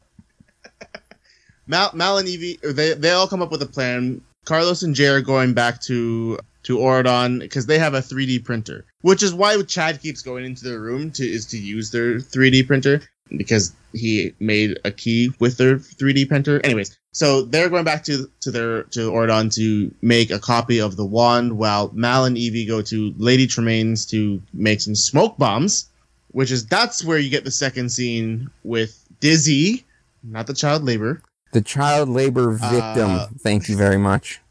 [1.67, 4.21] Mal, Mal and Evie, they they all come up with a plan.
[4.45, 8.86] Carlos and Jay are going back to to Auradon because they have a 3D printer,
[9.02, 12.67] which is why Chad keeps going into their room to is to use their 3D
[12.67, 16.62] printer because he made a key with their 3D printer.
[16.63, 20.95] Anyways, so they're going back to to their to Auradon to make a copy of
[20.95, 25.89] the wand, while Mal and Evie go to Lady Tremaine's to make some smoke bombs,
[26.29, 29.86] which is that's where you get the second scene with Dizzy,
[30.23, 31.21] not the child labor.
[31.53, 33.10] The child labor victim.
[33.12, 34.39] Uh, Thank you very much.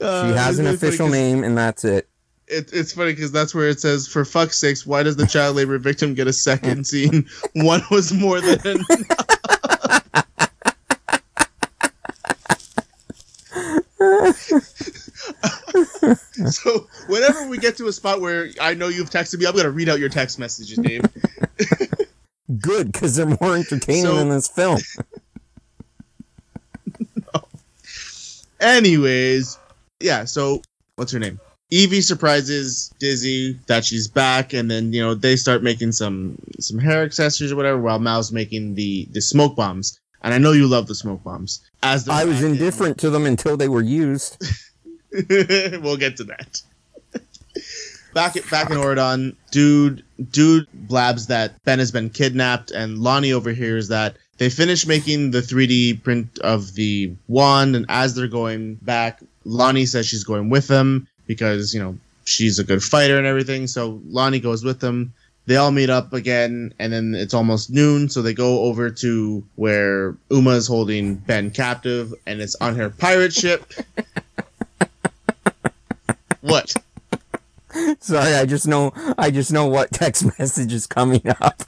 [0.00, 2.07] Uh, She has an official name, and that's it.
[2.50, 5.56] It, it's funny because that's where it says, "For fuck's sakes, why does the child
[5.56, 7.28] labor victim get a second scene?
[7.54, 8.58] One was more than
[16.50, 19.70] so whenever we get to a spot where I know you've texted me, I'm gonna
[19.70, 21.02] read out your text messages, Dave.
[22.60, 24.78] Good, because they're more entertaining So- than this film.
[27.34, 27.42] no.
[28.60, 29.58] Anyways,
[30.00, 30.24] yeah.
[30.24, 30.62] So
[30.96, 31.40] what's her name?
[31.70, 36.78] Evie surprises Dizzy that she's back, and then you know they start making some some
[36.78, 40.00] hair accessories or whatever, while Mal's making the the smoke bombs.
[40.22, 41.60] And I know you love the smoke bombs.
[41.82, 44.42] As I was in- indifferent to them until they were used.
[45.30, 46.62] we'll get to that.
[48.14, 53.32] back at, back in Auradon, dude dude blabs that Ben has been kidnapped, and Lonnie
[53.32, 58.76] overhears that they finish making the 3D print of the wand, and as they're going
[58.76, 63.26] back, Lonnie says she's going with them because you know she's a good fighter and
[63.26, 63.68] everything.
[63.68, 65.12] So Lonnie goes with them.
[65.46, 69.42] They all meet up again, and then it's almost noon, so they go over to
[69.54, 73.72] where Uma is holding Ben captive, and it's on her pirate ship.
[76.42, 76.74] what?
[78.00, 81.62] Sorry, I just know I just know what text message is coming up.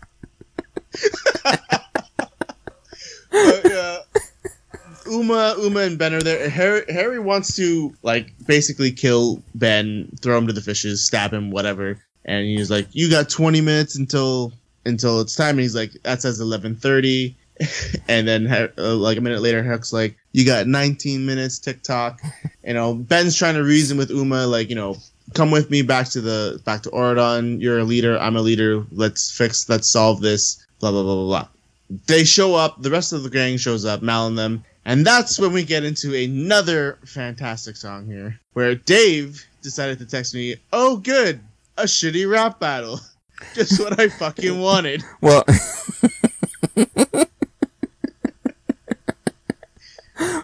[5.11, 6.49] Uma, Uma, and Ben are there.
[6.49, 11.51] Harry, Harry wants to like basically kill Ben, throw him to the fishes, stab him,
[11.51, 11.99] whatever.
[12.25, 14.53] And he's like, "You got 20 minutes until
[14.85, 17.35] until it's time." And he's like, "That says 11:30."
[18.09, 22.20] and then uh, like a minute later, Hook's like, "You got 19 minutes." TikTok.
[22.62, 24.99] You know, Ben's trying to reason with Uma, like, you know,
[25.35, 27.61] come with me back to the back to Auradon.
[27.61, 28.16] You're a leader.
[28.18, 28.85] I'm a leader.
[28.92, 29.68] Let's fix.
[29.68, 30.64] Let's solve this.
[30.79, 31.49] Blah blah blah blah blah
[32.07, 32.81] they show up.
[32.81, 35.85] The rest of the gang shows up, Mal and them, and that's when we get
[35.85, 41.40] into another fantastic song here, where Dave decided to text me, "Oh, good,
[41.77, 43.01] a shitty rap battle,
[43.55, 45.45] just what I fucking wanted." Well,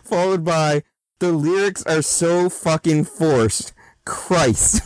[0.04, 0.82] followed by
[1.18, 3.72] the lyrics are so fucking forced.
[4.04, 4.82] Christ.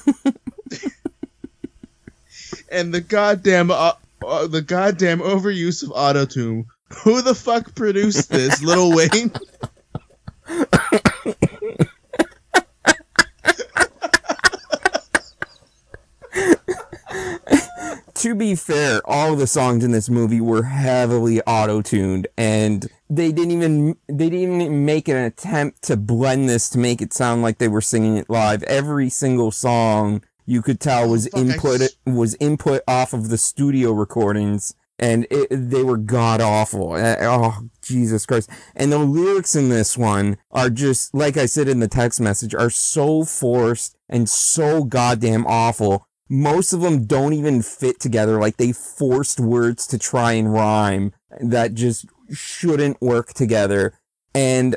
[2.71, 3.93] And the goddamn, uh,
[4.25, 6.67] uh, the goddamn overuse of autotune.
[6.99, 9.33] Who the fuck produced this, Lil Wayne?
[18.15, 23.33] to be fair, all of the songs in this movie were heavily auto-tuned and they
[23.33, 27.43] didn't even they didn't even make an attempt to blend this to make it sound
[27.43, 28.63] like they were singing it live.
[28.65, 33.29] Every single song you could tell was fuck, I input s- was input off of
[33.31, 36.93] the studio recordings and it, they were god awful.
[36.93, 38.51] Uh, Oh, Jesus Christ.
[38.77, 42.55] And the lyrics in this one are just, like I said in the text message,
[42.55, 46.07] are so forced and so goddamn awful.
[46.29, 48.39] Most of them don't even fit together.
[48.39, 53.95] Like they forced words to try and rhyme that just shouldn't work together.
[54.35, 54.77] And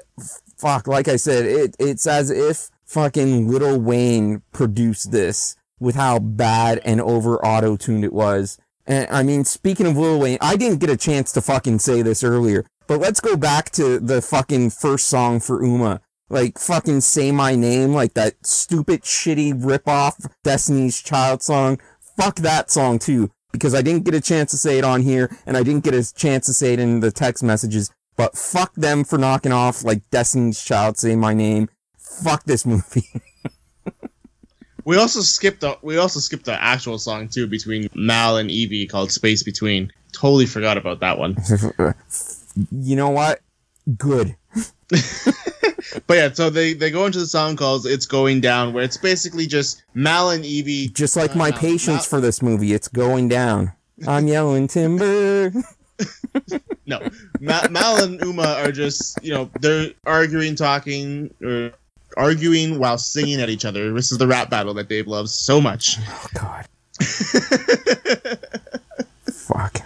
[0.58, 6.18] fuck, like I said, it, it's as if fucking Lil Wayne produced this with how
[6.18, 8.58] bad and over auto tuned it was.
[8.86, 12.02] And I mean, speaking of Lil Wayne, I didn't get a chance to fucking say
[12.02, 16.02] this earlier, But let's go back to the fucking first song for Uma.
[16.30, 21.80] Like fucking say my name, like that stupid shitty ripoff Destiny's Child song.
[22.18, 25.36] Fuck that song too, because I didn't get a chance to say it on here,
[25.46, 27.92] and I didn't get a chance to say it in the text messages.
[28.16, 31.70] But fuck them for knocking off like Destiny's Child, say my name.
[31.98, 33.08] Fuck this movie.
[34.86, 38.86] We also skipped the we also skipped the actual song too between Mal and Evie
[38.88, 39.92] called Space Between.
[40.12, 41.38] Totally forgot about that one.
[42.72, 43.42] you know what?
[43.98, 44.36] Good.
[46.08, 48.98] But yeah, so they they go into the song called "It's Going Down," where it's
[48.98, 50.88] basically just Mal and Evie.
[50.88, 53.74] Just like Uh, my patience Mal- for this movie, it's going down.
[54.08, 55.52] I'm yelling timber.
[56.86, 57.00] No,
[57.40, 61.72] Ma- Mal and Uma are just you know they're arguing, talking, or
[62.18, 63.94] arguing while singing at each other.
[63.94, 65.98] This is the rap battle that Dave loves so much.
[66.08, 66.66] Oh God.
[69.32, 69.82] Fuck.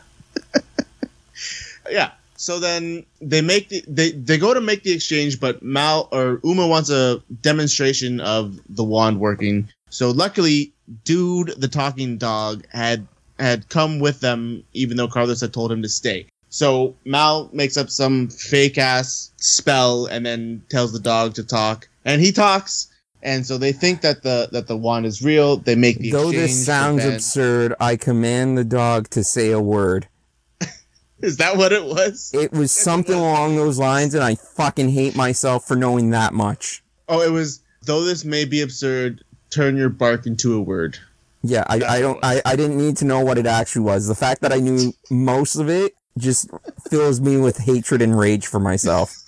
[1.89, 2.11] yeah.
[2.35, 6.39] So then they make the they they go to make the exchange, but Mal or
[6.43, 9.69] Uma wants a demonstration of the wand working.
[9.89, 10.73] So luckily,
[11.03, 13.07] dude, the talking dog had
[13.39, 16.27] had come with them, even though Carlos had told him to stay.
[16.49, 21.87] So Mal makes up some fake ass spell and then tells the dog to talk,
[22.05, 22.87] and he talks.
[23.23, 25.57] And so they think that the that the wand is real.
[25.57, 30.07] They make the Though this sounds absurd, I command the dog to say a word.
[31.19, 32.31] Is that what it was?
[32.33, 36.83] It was something along those lines, and I fucking hate myself for knowing that much.
[37.09, 37.61] Oh, it was.
[37.83, 40.97] Though this may be absurd, turn your bark into a word.
[41.41, 44.07] Yeah, I, I don't I, I didn't need to know what it actually was.
[44.07, 46.49] The fact that I knew most of it just
[46.89, 49.15] fills me with hatred and rage for myself.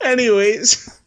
[0.00, 1.00] Anyways,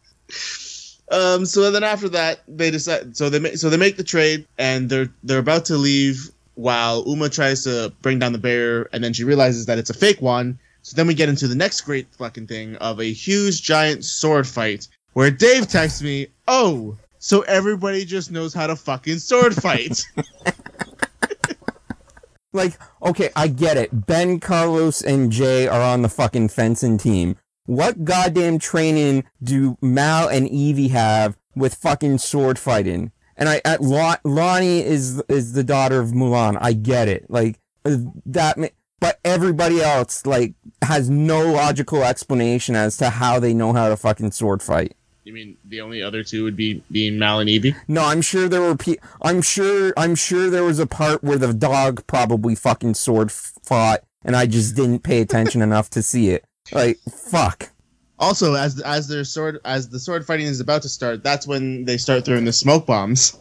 [1.10, 3.16] um, so then after that, they decide.
[3.16, 7.04] So they make so they make the trade, and they're they're about to leave while
[7.06, 10.22] Uma tries to bring down the bear, and then she realizes that it's a fake
[10.22, 10.58] one.
[10.82, 14.46] So then we get into the next great fucking thing of a huge giant sword
[14.46, 20.06] fight, where Dave texts me, "Oh, so everybody just knows how to fucking sword fight."
[22.52, 24.06] Like, okay, I get it.
[24.06, 27.36] Ben, Carlos, and Jay are on the fucking fencing team.
[27.66, 33.12] What goddamn training do Mal and Evie have with fucking sword fighting?
[33.36, 36.58] And I, at Lon- Lonnie is is the daughter of Mulan.
[36.60, 37.30] I get it.
[37.30, 37.96] Like uh,
[38.26, 38.58] that,
[38.98, 43.96] but everybody else like has no logical explanation as to how they know how to
[43.96, 44.94] fucking sword fight.
[45.30, 47.74] You mean the only other two would be being Mal and Evie?
[47.88, 48.76] No, I'm sure there were.
[48.76, 49.92] Pe- I'm sure.
[49.96, 54.46] I'm sure there was a part where the dog probably fucking sword fought, and I
[54.46, 56.44] just didn't pay attention enough to see it.
[56.72, 56.98] Like,
[57.30, 57.70] fuck.
[58.18, 61.84] Also, as as their sword as the sword fighting is about to start, that's when
[61.84, 63.36] they start throwing the smoke bombs.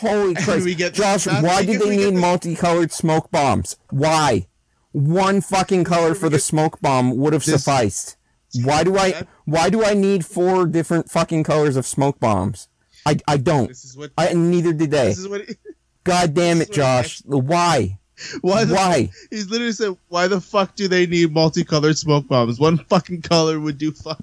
[0.00, 1.24] Holy Christ, we get- Josh!
[1.24, 3.76] that's- Why we did they need the- multicolored smoke bombs?
[3.90, 4.46] Why?
[4.92, 8.15] One fucking color for the smoke bomb would have This- sufficed.
[8.64, 9.24] Why do I?
[9.44, 12.68] Why do I need four different fucking colors of smoke bombs?
[13.04, 13.68] I I don't.
[13.68, 15.08] This is what I neither did they.
[15.08, 15.42] this is what
[16.04, 17.22] God damn it, is what I- Josh!
[17.24, 17.98] Why?
[18.40, 19.10] why the, Why?
[19.30, 22.58] he's literally said why the fuck do they need multicolored smoke bombs?
[22.58, 24.16] One fucking color would do fine.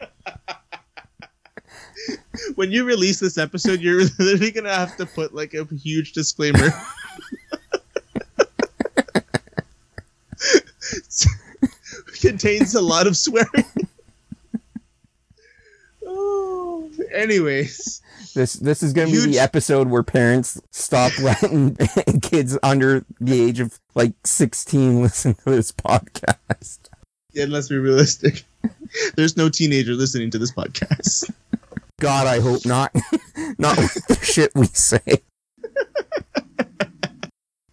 [2.54, 6.70] when you release this episode, you're literally gonna have to put like a huge disclaimer.
[12.20, 13.64] Contains a lot of swearing.
[16.06, 18.02] oh, anyways.
[18.34, 21.76] This this is gonna be the episode where parents stop letting
[22.22, 26.88] kids under the age of like sixteen listen to this podcast.
[27.32, 28.44] Yeah, let's be realistic.
[29.16, 31.30] There's no teenager listening to this podcast.
[32.00, 32.94] God, I hope not.
[33.58, 35.22] not with the shit we say.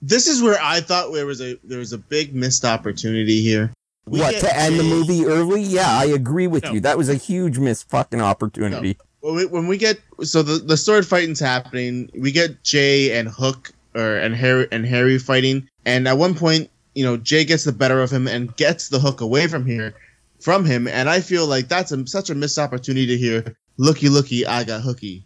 [0.02, 3.72] This is where I thought there was a there was a big missed opportunity here.
[4.08, 5.62] We what to end the movie early?
[5.62, 6.74] Yeah, I agree with No.
[6.74, 6.80] you.
[6.82, 8.98] That was a huge missed fucking opportunity.
[9.22, 13.28] When we, when we get so the, the sword fighting's happening, we get Jay and
[13.28, 17.64] Hook or and Harry and Harry fighting, and at one point, you know, Jay gets
[17.64, 19.96] the better of him and gets the hook away from here
[20.40, 23.56] from him, and I feel like that's a, such a missed opportunity to hear.
[23.78, 25.26] Looky, looky, I got hooky.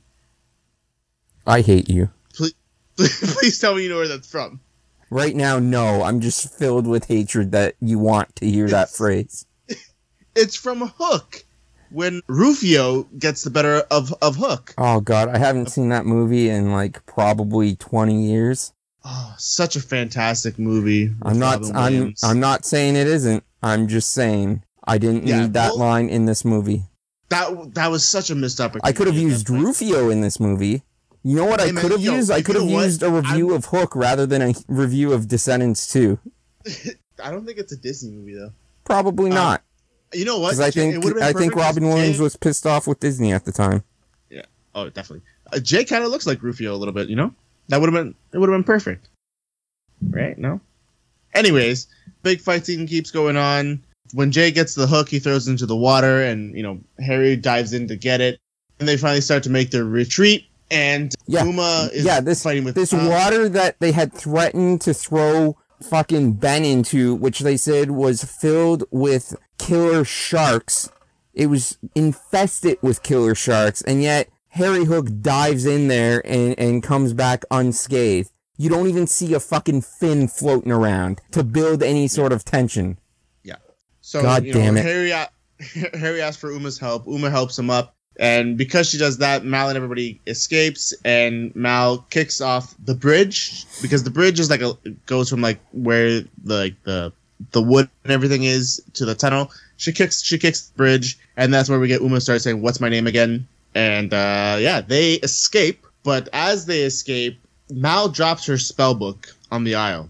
[1.45, 2.09] I hate you.
[2.33, 4.59] Please tell me you know where that's from.
[5.09, 6.03] Right now, no.
[6.03, 9.45] I'm just filled with hatred that you want to hear that phrase.
[10.35, 11.43] It's from Hook,
[11.89, 14.73] when Rufio gets the better of of Hook.
[14.77, 18.71] Oh god, I haven't seen that movie in like probably 20 years.
[19.03, 21.11] Oh, such a fantastic movie.
[21.23, 22.23] I'm not Robin I'm Williams.
[22.23, 23.43] I'm not saying it isn't.
[23.63, 26.83] I'm just saying I didn't Yeah, need that well- line in this movie.
[27.29, 28.87] that that was such a missed opportunity.
[28.87, 29.49] I could have used.
[29.49, 30.83] Rufio in this movie.
[31.23, 32.31] You know what I Hey, man, could have used?
[32.31, 36.17] I could have used a review of Hook rather than a review of Descendants 2.
[37.23, 38.51] I don't think it's a Disney movie though.
[38.85, 39.63] Probably Uh, not,
[40.13, 40.57] You know what?
[40.59, 43.83] I think I think Robin Williams Jay- was pissed off with Disney at the time.
[44.29, 44.45] Yeah.
[44.73, 45.25] Oh, definitely.
[45.51, 47.09] Uh, Jay kind of looks like Rufio a little bit.
[47.09, 47.33] You know,
[47.67, 49.09] that would have been it would have been perfect,
[50.09, 50.37] right?
[50.37, 50.61] No.
[51.33, 51.87] Anyways,
[52.23, 53.83] big fight scene keeps going on.
[54.13, 57.35] When Jay gets the hook, he throws it into the water, and you know Harry
[57.35, 58.39] dives in to get it.
[58.79, 60.45] And they finally start to make their retreat.
[60.71, 61.45] And Yeah.
[61.45, 65.57] Uma is yeah, this fighting with this uh, water that they had threatened to throw
[65.81, 70.89] fucking Ben into, which they said was filled with killer sharks.
[71.33, 76.83] It was infested with killer sharks, and yet Harry Hook dives in there and, and
[76.83, 78.31] comes back unscathed.
[78.57, 82.99] You don't even see a fucking fin floating around to build any sort of tension.
[83.41, 83.55] Yeah.
[84.01, 84.83] So God you know, damn it.
[84.83, 85.13] Harry
[85.97, 87.07] Harry asks for Uma's help.
[87.07, 91.99] Uma helps him up, and because she does that, Mal and everybody escapes, and Mal
[92.09, 94.73] kicks off the bridge because the bridge is like a
[95.05, 97.13] goes from like where the like the
[97.51, 99.51] the wood and everything is to the tunnel.
[99.77, 102.81] She kicks she kicks the bridge, and that's where we get Uma start saying, "What's
[102.81, 105.85] my name again?" And uh, yeah, they escape.
[106.03, 107.39] But as they escape,
[107.71, 110.09] Mal drops her spell book on the isle.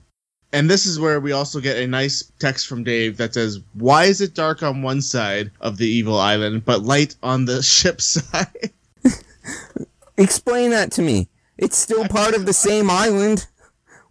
[0.52, 4.06] And this is where we also get a nice text from Dave that says, Why
[4.06, 8.02] is it dark on one side of the evil island, but light on the ship
[8.02, 8.72] side?
[10.18, 11.30] Explain that to me.
[11.58, 13.48] It's still part of the same island.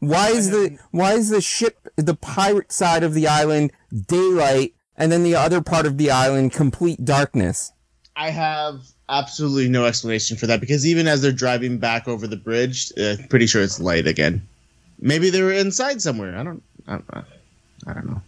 [0.00, 3.72] Why is the why is the ship the pirate side of the island
[4.06, 7.72] daylight and then the other part of the island complete darkness?
[8.14, 12.36] I have absolutely no explanation for that because even as they're driving back over the
[12.36, 14.46] bridge, uh, pretty sure it's light again.
[15.00, 16.36] Maybe they were inside somewhere.
[16.36, 16.62] I don't.
[16.86, 17.24] I don't,
[17.86, 18.22] I don't know.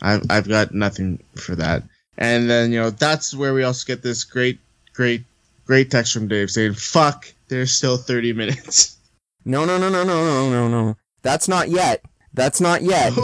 [0.00, 1.82] I've I've got nothing for that.
[2.16, 4.58] And then you know that's where we also get this great,
[4.94, 5.22] great,
[5.66, 8.94] great text from Dave saying, "Fuck, there's still 30 minutes."
[9.44, 10.96] No, no, no, no, no, no, no, no.
[11.22, 12.04] That's not yet.
[12.34, 13.14] That's not yet.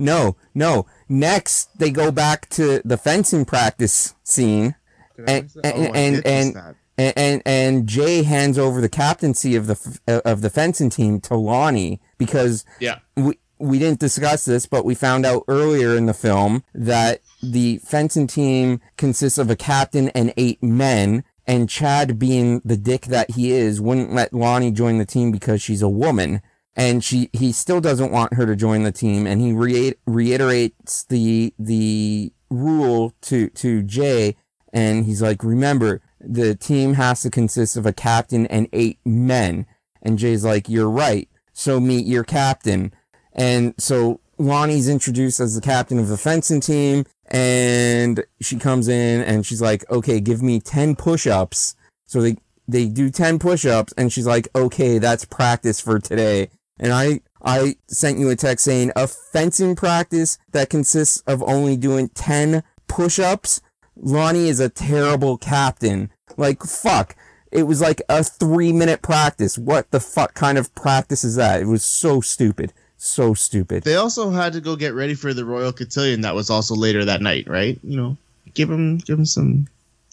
[0.00, 0.86] No, no.
[1.08, 4.74] Next, they go back to the fencing practice scene,
[5.16, 6.74] Did I oh, And- and- Oh, and- and-.
[7.00, 11.20] And and, and Jay hands over the captaincy of the f- of the fencing team
[11.22, 12.98] to Lonnie because Yeah.
[13.16, 17.78] we we didn't discuss this, but we found out earlier in the film that the
[17.84, 21.24] fencing team consists of a captain and eight men.
[21.46, 25.60] And Chad, being the dick that he is, wouldn't let Lonnie join the team because
[25.60, 26.40] she's a woman.
[26.76, 29.26] And she, he still doesn't want her to join the team.
[29.26, 34.36] And he re- reiterates the, the rule to, to Jay.
[34.72, 39.66] And he's like, remember, the team has to consist of a captain and eight men.
[40.02, 41.28] And Jay's like, you're right.
[41.52, 42.92] So meet your captain.
[43.32, 49.20] And so Lonnie's introduced as the captain of the fencing team, and she comes in
[49.22, 54.10] and she's like, "Okay, give me ten push-ups." So they they do ten push-ups, and
[54.10, 56.48] she's like, "Okay, that's practice for today."
[56.78, 61.76] And I I sent you a text saying a fencing practice that consists of only
[61.76, 63.60] doing ten push-ups.
[63.96, 66.10] Lonnie is a terrible captain.
[66.36, 67.16] Like fuck.
[67.50, 69.58] It was like a three minute practice.
[69.58, 71.60] What the fuck kind of practice is that?
[71.60, 72.72] It was so stupid.
[72.96, 73.82] So stupid.
[73.84, 77.04] They also had to go get ready for the Royal Cotillion that was also later
[77.06, 77.78] that night, right?
[77.82, 78.16] You know,
[78.54, 79.66] give him give him some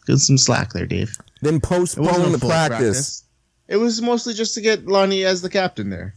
[0.06, 1.16] give him some slack there, Dave.
[1.42, 3.24] Then postpone the full practice.
[3.68, 6.14] It was mostly just to get Lonnie as the captain there.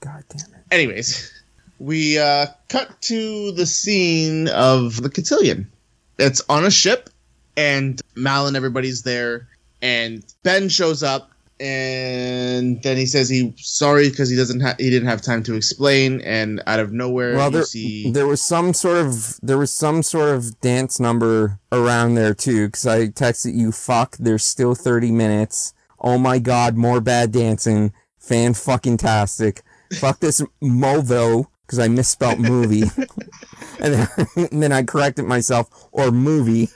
[0.00, 0.62] God damn it.
[0.70, 1.30] Anyways,
[1.78, 5.70] we uh, cut to the scene of the Cotillion.
[6.18, 7.10] It's on a ship,
[7.56, 9.48] and Mal and everybody's there,
[9.82, 14.90] and Ben shows up, and then he says he's sorry because he doesn't ha- he
[14.90, 18.42] didn't have time to explain, and out of nowhere Well, you there, see there was
[18.42, 22.66] some sort of there was some sort of dance number around there too.
[22.66, 27.92] Because I texted you, "Fuck, there's still 30 minutes." Oh my god, more bad dancing.
[28.18, 29.62] Fan fucking tastic.
[29.98, 32.82] Fuck this Movo because I misspelt movie,
[33.80, 36.68] and, then, and then I corrected myself or movie.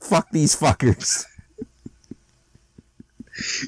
[0.00, 1.24] Fuck these fuckers.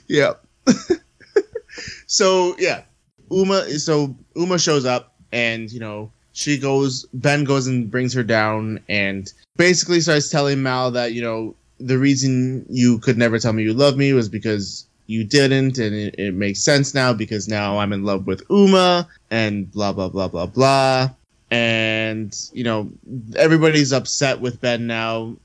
[0.07, 0.34] Yeah.
[2.07, 2.82] so yeah,
[3.30, 3.68] Uma.
[3.78, 7.07] So Uma shows up, and you know she goes.
[7.12, 11.99] Ben goes and brings her down, and basically starts telling Mal that you know the
[11.99, 16.14] reason you could never tell me you love me was because you didn't, and it,
[16.18, 20.28] it makes sense now because now I'm in love with Uma, and blah blah blah
[20.28, 21.10] blah blah.
[21.50, 22.90] And you know
[23.36, 25.36] everybody's upset with Ben now.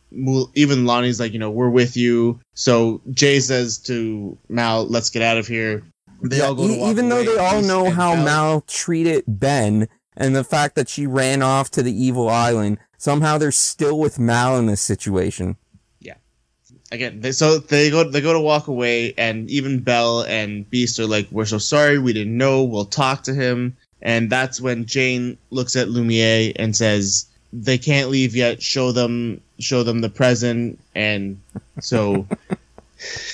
[0.56, 2.40] Even Lonnie's like, you know, we're with you.
[2.54, 5.84] So Jay says to Mal, "Let's get out of here."
[6.24, 9.88] They Yeah, all go e- even though they all know how Belle- Mal treated Ben
[10.16, 14.18] and the fact that she ran off to the evil island, somehow they're still with
[14.18, 15.58] Mal in this situation.
[16.92, 21.00] Again, they, so they go they go to walk away, and even Belle and Beast
[21.00, 22.64] are like, "We're so sorry, we didn't know.
[22.64, 28.10] We'll talk to him." And that's when Jane looks at Lumiere and says, "They can't
[28.10, 28.62] leave yet.
[28.62, 31.40] Show them, show them the present." And
[31.80, 32.28] so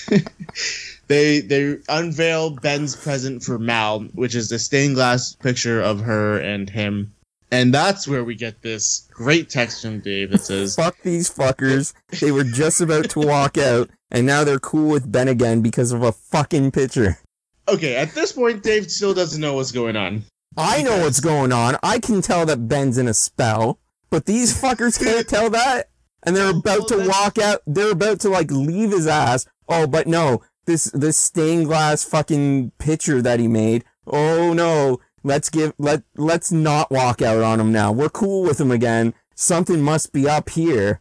[1.07, 6.39] they they unveil Ben's present for Mal, which is a stained glass picture of her
[6.39, 7.13] and him.
[7.53, 11.93] And that's where we get this great text from Dave that says, Fuck these fuckers.
[12.19, 15.91] They were just about to walk out, and now they're cool with Ben again because
[15.91, 17.19] of a fucking pitcher.
[17.67, 20.23] Okay, at this point, Dave still doesn't know what's going on.
[20.57, 21.77] I know what's going on.
[21.83, 23.77] I can tell that Ben's in a spell,
[24.09, 25.89] but these fuckers can't tell that.
[26.23, 27.61] And they're about to walk out.
[27.67, 29.45] They're about to like leave his ass.
[29.69, 33.83] Oh, but no, this this stained glass fucking pitcher that he made.
[34.07, 37.91] Oh no, let's give let let's not walk out on him now.
[37.91, 39.13] We're cool with him again.
[39.35, 40.99] Something must be up here.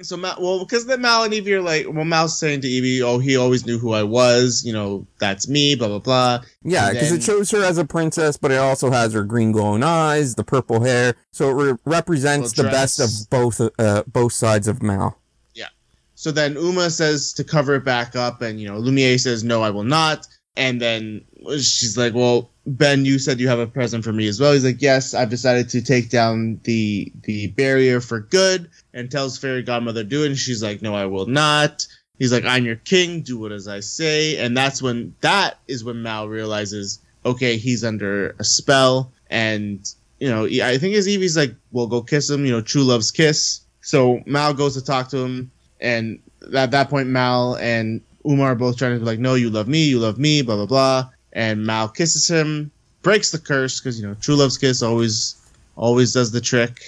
[0.00, 3.02] So Mal, well, because then Mal and Evie are like, well, Mal's saying to Evie,
[3.02, 4.64] "Oh, he always knew who I was.
[4.64, 6.40] You know, that's me." Blah blah blah.
[6.64, 9.52] Yeah, because then- it shows her as a princess, but it also has her green
[9.52, 14.32] glowing eyes, the purple hair, so it re- represents the best of both uh, both
[14.32, 15.16] sides of Mal.
[15.54, 15.68] Yeah.
[16.16, 19.62] So then Uma says to cover it back up, and you know, Lumiere says, "No,
[19.62, 20.26] I will not."
[20.56, 21.24] And then
[21.56, 24.64] she's like, "Well, Ben, you said you have a present for me as well." He's
[24.64, 29.62] like, "Yes, I've decided to take down the the barrier for good." And tells Fairy
[29.62, 31.86] Godmother do it, and she's like, "No, I will not."
[32.18, 33.22] He's like, "I'm your king.
[33.22, 37.82] Do what as I say." And that's when that is when Mal realizes, okay, he's
[37.82, 39.90] under a spell, and
[40.20, 43.10] you know, I think his Evie's like, "Well, go kiss him." You know, true love's
[43.10, 43.60] kiss.
[43.80, 45.50] So Mal goes to talk to him,
[45.80, 46.20] and
[46.54, 49.68] at that point, Mal and Uma are both trying to be like, "No, you love
[49.68, 51.08] me, you love me," blah blah blah.
[51.32, 52.70] And Mal kisses him,
[53.02, 55.36] breaks the curse because you know true love's kiss always
[55.76, 56.78] always does the trick.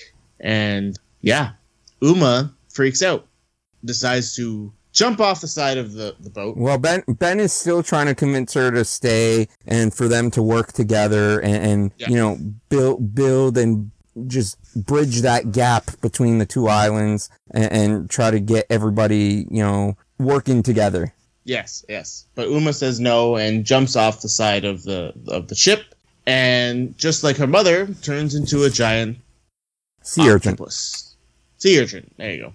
[0.40, 1.52] And yeah,
[2.02, 3.26] Uma freaks out,
[3.84, 6.56] decides to jump off the side of the, the boat.
[6.56, 10.42] Well, Ben Ben is still trying to convince her to stay and for them to
[10.42, 12.08] work together and, and Yeah.
[12.10, 13.90] you know build build and
[14.28, 19.62] just bridge that gap between the two islands and, and try to get everybody you
[19.62, 21.12] know working together.
[21.44, 22.26] Yes, yes.
[22.34, 25.94] But Uma says no and jumps off the side of the of the ship,
[26.26, 29.18] and just like her mother, turns into a giant
[30.02, 30.52] Sea urchin.
[30.52, 31.16] octopus.
[31.58, 32.10] Sea urchin.
[32.16, 32.52] There you go.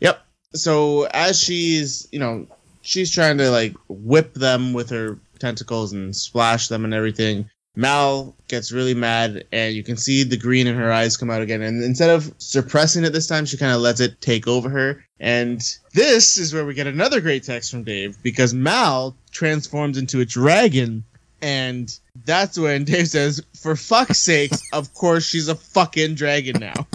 [0.00, 0.20] Yep.
[0.54, 2.46] So as she's, you know,
[2.82, 7.48] she's trying to like whip them with her tentacles and splash them and everything.
[7.78, 11.42] Mal gets really mad, and you can see the green in her eyes come out
[11.42, 11.62] again.
[11.62, 15.04] And instead of suppressing it this time, she kind of lets it take over her.
[15.20, 15.62] And
[15.94, 20.24] this is where we get another great text from Dave because Mal transforms into a
[20.24, 21.04] dragon.
[21.40, 26.88] And that's when Dave says, For fuck's sakes, of course she's a fucking dragon now.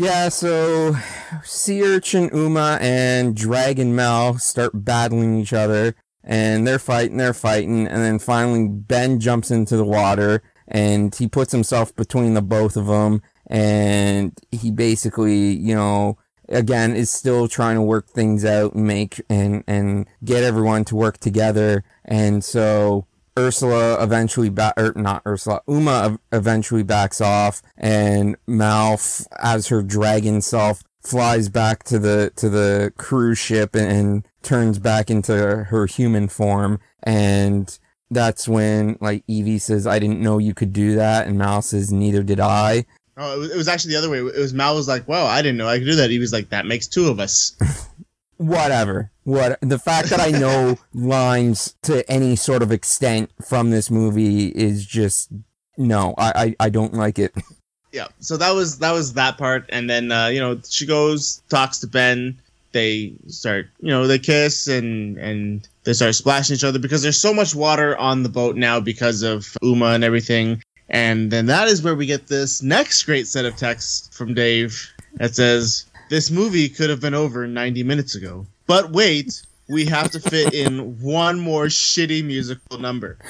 [0.00, 0.96] Yeah, so
[1.44, 5.94] Sea Urchin Uma and Dragon Mal start battling each other,
[6.24, 11.28] and they're fighting, they're fighting, and then finally Ben jumps into the water, and he
[11.28, 16.16] puts himself between the both of them, and he basically, you know,
[16.48, 20.96] again is still trying to work things out and make and and get everyone to
[20.96, 23.06] work together, and so
[23.40, 29.82] Ursula eventually back or er, not Ursula Uma eventually backs off and Malf as her
[29.82, 35.64] dragon self flies back to the to the cruise ship and, and turns back into
[35.64, 37.78] her human form and
[38.10, 41.92] that's when like Evie says I didn't know you could do that and Mal says
[41.92, 42.84] neither did I
[43.16, 44.18] Oh, it was, it was actually the other way.
[44.18, 46.32] It was Mal was like, "Wow, I didn't know I could do that." He was
[46.32, 47.54] like, "That makes two of us."
[48.40, 49.10] whatever.
[49.24, 54.48] What the fact that I know lines to any sort of extent from this movie
[54.48, 55.30] is just
[55.76, 56.14] no.
[56.16, 57.34] I I, I don't like it.
[57.92, 58.08] yeah.
[58.20, 61.78] So that was that was that part, and then uh, you know she goes talks
[61.78, 62.40] to Ben.
[62.72, 67.20] They start, you know, they kiss and and they start splashing each other because there's
[67.20, 70.62] so much water on the boat now because of Uma and everything.
[70.88, 74.88] And then that is where we get this next great set of texts from Dave
[75.14, 78.46] that says, This movie could have been over 90 minutes ago.
[78.66, 83.16] But wait, we have to fit in one more shitty musical number.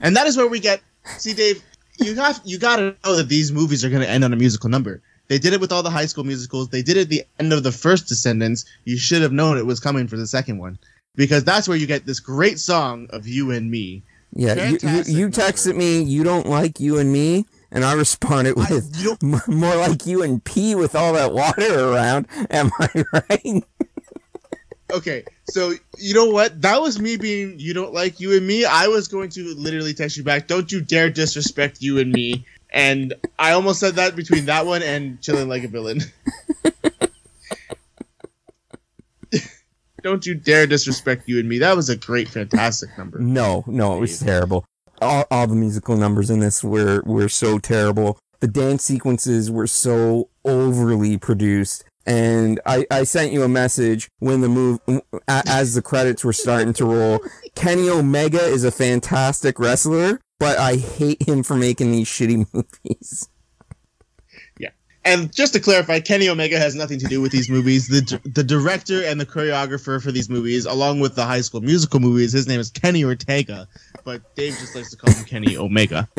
[0.00, 0.82] and that is where we get
[1.16, 1.62] see Dave,
[2.00, 5.00] you have you gotta know that these movies are gonna end on a musical number.
[5.28, 6.70] They did it with all the high school musicals.
[6.70, 8.64] They did it at the end of the first Descendants.
[8.84, 10.80] You should have known it was coming for the second one.
[11.14, 14.02] Because that's where you get this great song of You and Me.
[14.32, 18.56] Yeah, you, you, you texted me you don't like you and me, and I responded
[18.58, 22.26] I- with don't more like you and P with all that water around.
[22.50, 23.64] Am I right?
[24.90, 26.62] Okay, so you know what?
[26.62, 28.64] That was me being you don't like you and me.
[28.64, 30.46] I was going to literally text you back.
[30.46, 32.46] Don't you dare disrespect you and me.
[32.70, 36.00] And I almost said that between that one and chilling like a villain.
[40.02, 41.58] Don't you dare disrespect you and me.
[41.58, 43.18] That was a great, fantastic number.
[43.18, 44.64] No, no, it was terrible.
[45.00, 48.18] All, all the musical numbers in this were were so terrible.
[48.40, 51.84] The dance sequences were so overly produced.
[52.06, 54.80] And I, I sent you a message when the move
[55.28, 57.20] as the credits were starting to roll.
[57.54, 63.28] Kenny Omega is a fantastic wrestler, but I hate him for making these shitty movies.
[65.08, 67.88] And just to clarify, Kenny Omega has nothing to do with these movies.
[67.88, 71.98] The the director and the choreographer for these movies, along with the High School Musical
[71.98, 73.66] movies, his name is Kenny Ortega,
[74.04, 76.06] but Dave just likes to call him Kenny Omega.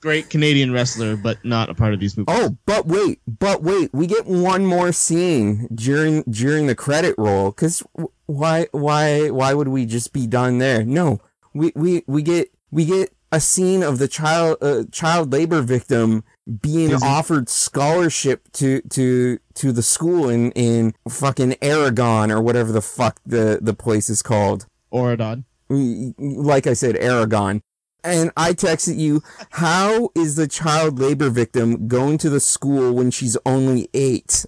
[0.00, 2.34] Great Canadian wrestler, but not a part of these movies.
[2.36, 7.52] Oh, but wait, but wait, we get one more scene during during the credit roll.
[7.52, 7.82] Cause
[8.26, 10.84] why why why would we just be done there?
[10.84, 11.20] No,
[11.54, 16.22] we we we get we get a scene of the child uh, child labor victim
[16.46, 22.82] being offered scholarship to to to the school in in fucking Aragon or whatever the
[22.82, 24.66] fuck the the place is called.
[24.92, 25.44] Auradon.
[25.68, 27.62] Like I said, Aragon.
[28.04, 29.20] And I texted you,
[29.50, 34.46] how is the child labor victim going to the school when she's only eight?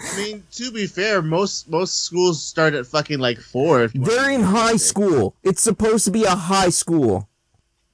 [0.00, 3.88] I mean, to be fair, most most schools start at fucking like four.
[3.88, 5.36] They're in high school.
[5.42, 7.28] It's supposed to be a high school.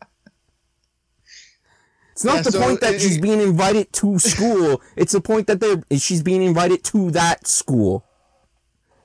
[2.24, 4.82] It's not yeah, the so point that it, she's being invited to school.
[4.96, 8.06] it's the point that they're she's being invited to that school.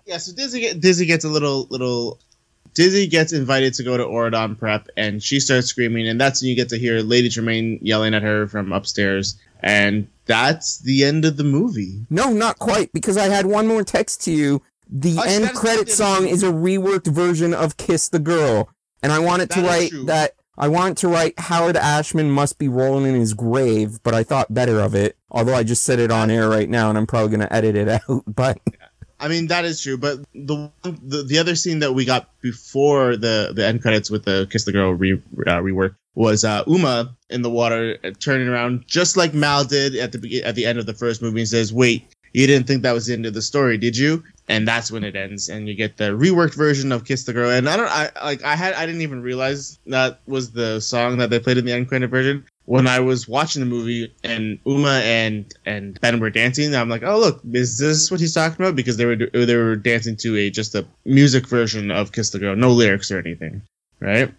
[0.06, 2.20] Yeah, so Dizzy Dizzy gets a little little
[2.74, 6.50] Dizzy gets invited to go to Auradon Prep, and she starts screaming, and that's when
[6.50, 11.24] you get to hear Lady Tremaine yelling at her from upstairs, and that's the end
[11.24, 12.06] of the movie.
[12.10, 14.62] No, not quite, because I had one more text to you.
[14.88, 18.70] The oh, end credit song is a reworked version of "Kiss the Girl,"
[19.02, 23.06] and I wanted to write that I want to write Howard Ashman must be rolling
[23.06, 25.16] in his grave, but I thought better of it.
[25.30, 27.76] Although I just said it on air right now, and I'm probably going to edit
[27.76, 28.24] it out.
[28.26, 28.58] But
[29.20, 29.96] I mean that is true.
[29.96, 34.24] But the, the the other scene that we got before the the end credits with
[34.24, 38.48] the Kiss the Girl re, uh, rework was uh, Uma in the water uh, turning
[38.48, 41.48] around just like Mal did at the at the end of the first movie and
[41.48, 44.24] says, "Wait, you didn't think that was the end of the story, did you?
[44.50, 47.50] And that's when it ends, and you get the reworked version of "Kiss the Girl."
[47.50, 51.18] And I don't, I like, I had, I didn't even realize that was the song
[51.18, 52.46] that they played in the uncredited version.
[52.64, 57.02] When I was watching the movie and Uma and and Ben were dancing, I'm like,
[57.02, 58.74] oh look, is this what he's talking about?
[58.74, 62.38] Because they were they were dancing to a just a music version of "Kiss the
[62.38, 63.60] Girl," no lyrics or anything,
[64.00, 64.32] right?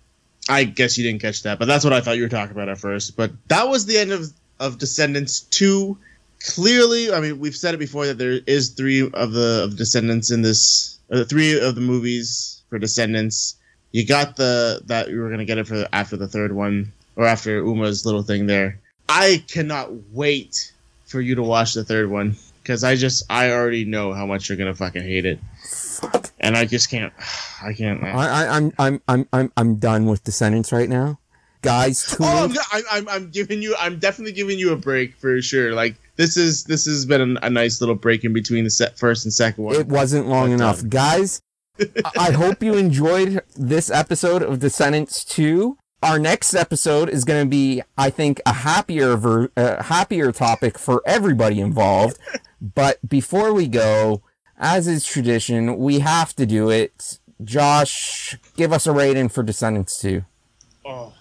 [0.50, 2.70] I guess you didn't catch that, but that's what I thought you were talking about
[2.70, 3.16] at first.
[3.16, 4.26] But that was the end of
[4.60, 6.00] of Descendants two
[6.40, 10.32] clearly, I mean, we've said it before that there is three of the of Descendants
[10.32, 13.56] in this, or three of the movies for Descendants.
[13.92, 17.26] You got the that you were gonna get it for after the third one or
[17.26, 18.80] after Uma's little thing there.
[19.08, 20.72] I cannot wait
[21.06, 24.48] for you to watch the third one because I just I already know how much
[24.48, 25.40] you're gonna fucking hate it.
[26.40, 27.14] And I just can't.
[27.62, 28.04] I can't.
[28.04, 31.20] I, I, I'm I'm I'm I'm I'm done with Descendants right now
[31.62, 32.18] guys too.
[32.22, 35.74] Oh, I'm, I'm, I'm giving you, I'm definitely giving you a break for sure.
[35.74, 39.00] Like this is, this has been a, a nice little break in between the set,
[39.00, 39.76] first and second one.
[39.76, 41.42] It wasn't long but, enough, um, guys.
[42.18, 45.78] I hope you enjoyed this episode of Descendants 2.
[46.04, 50.78] Our next episode is going to be, I think, a happier, ver- uh, happier topic
[50.78, 52.20] for everybody involved.
[52.62, 54.22] but before we go,
[54.58, 57.20] as is tradition, we have to do it.
[57.42, 60.26] Josh, give us a rating for Descendants 2.
[60.86, 61.14] Oh,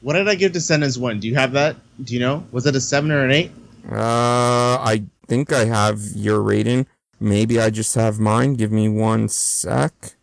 [0.00, 1.20] what did I give Descendants one?
[1.20, 1.76] Do you have that?
[2.02, 2.46] Do you know?
[2.52, 3.50] Was it a seven or an eight?
[3.90, 6.86] Uh, I think I have your rating.
[7.20, 8.54] Maybe I just have mine.
[8.54, 10.14] Give me one sec.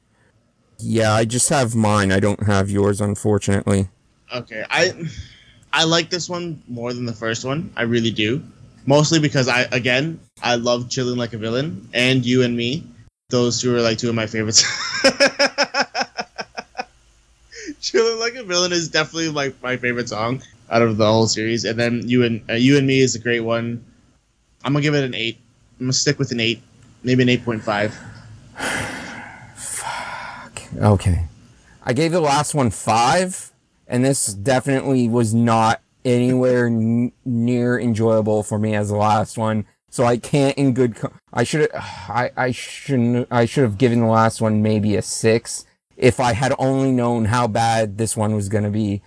[0.80, 2.11] Yeah, I just have mine.
[2.11, 3.89] I don't have yours, unfortunately.
[4.34, 4.93] Okay, I
[5.72, 7.72] I like this one more than the first one.
[7.76, 8.43] I really do.
[8.86, 12.84] Mostly because I again I love chilling like a villain, and you and me.
[13.30, 14.64] Those two are like two of my favorites.
[17.82, 21.66] Chilling Like a Villain is definitely like my favorite song out of the whole series.
[21.66, 23.84] And then you and uh, you and me is a great one.
[24.64, 25.39] I'm gonna give it an eight.
[25.80, 26.61] I'm gonna stick with an eight,
[27.03, 27.97] maybe an eight point five.
[29.55, 30.61] Fuck.
[30.78, 31.26] Okay.
[31.84, 33.51] I gave the last one five,
[33.88, 39.66] and this definitely was not anywhere n- near enjoyable for me as the last one.
[39.89, 43.99] So I can't, in good, co- I should, I, I shouldn't, I should have given
[43.99, 45.66] the last one maybe a six
[45.97, 49.01] if I had only known how bad this one was to be.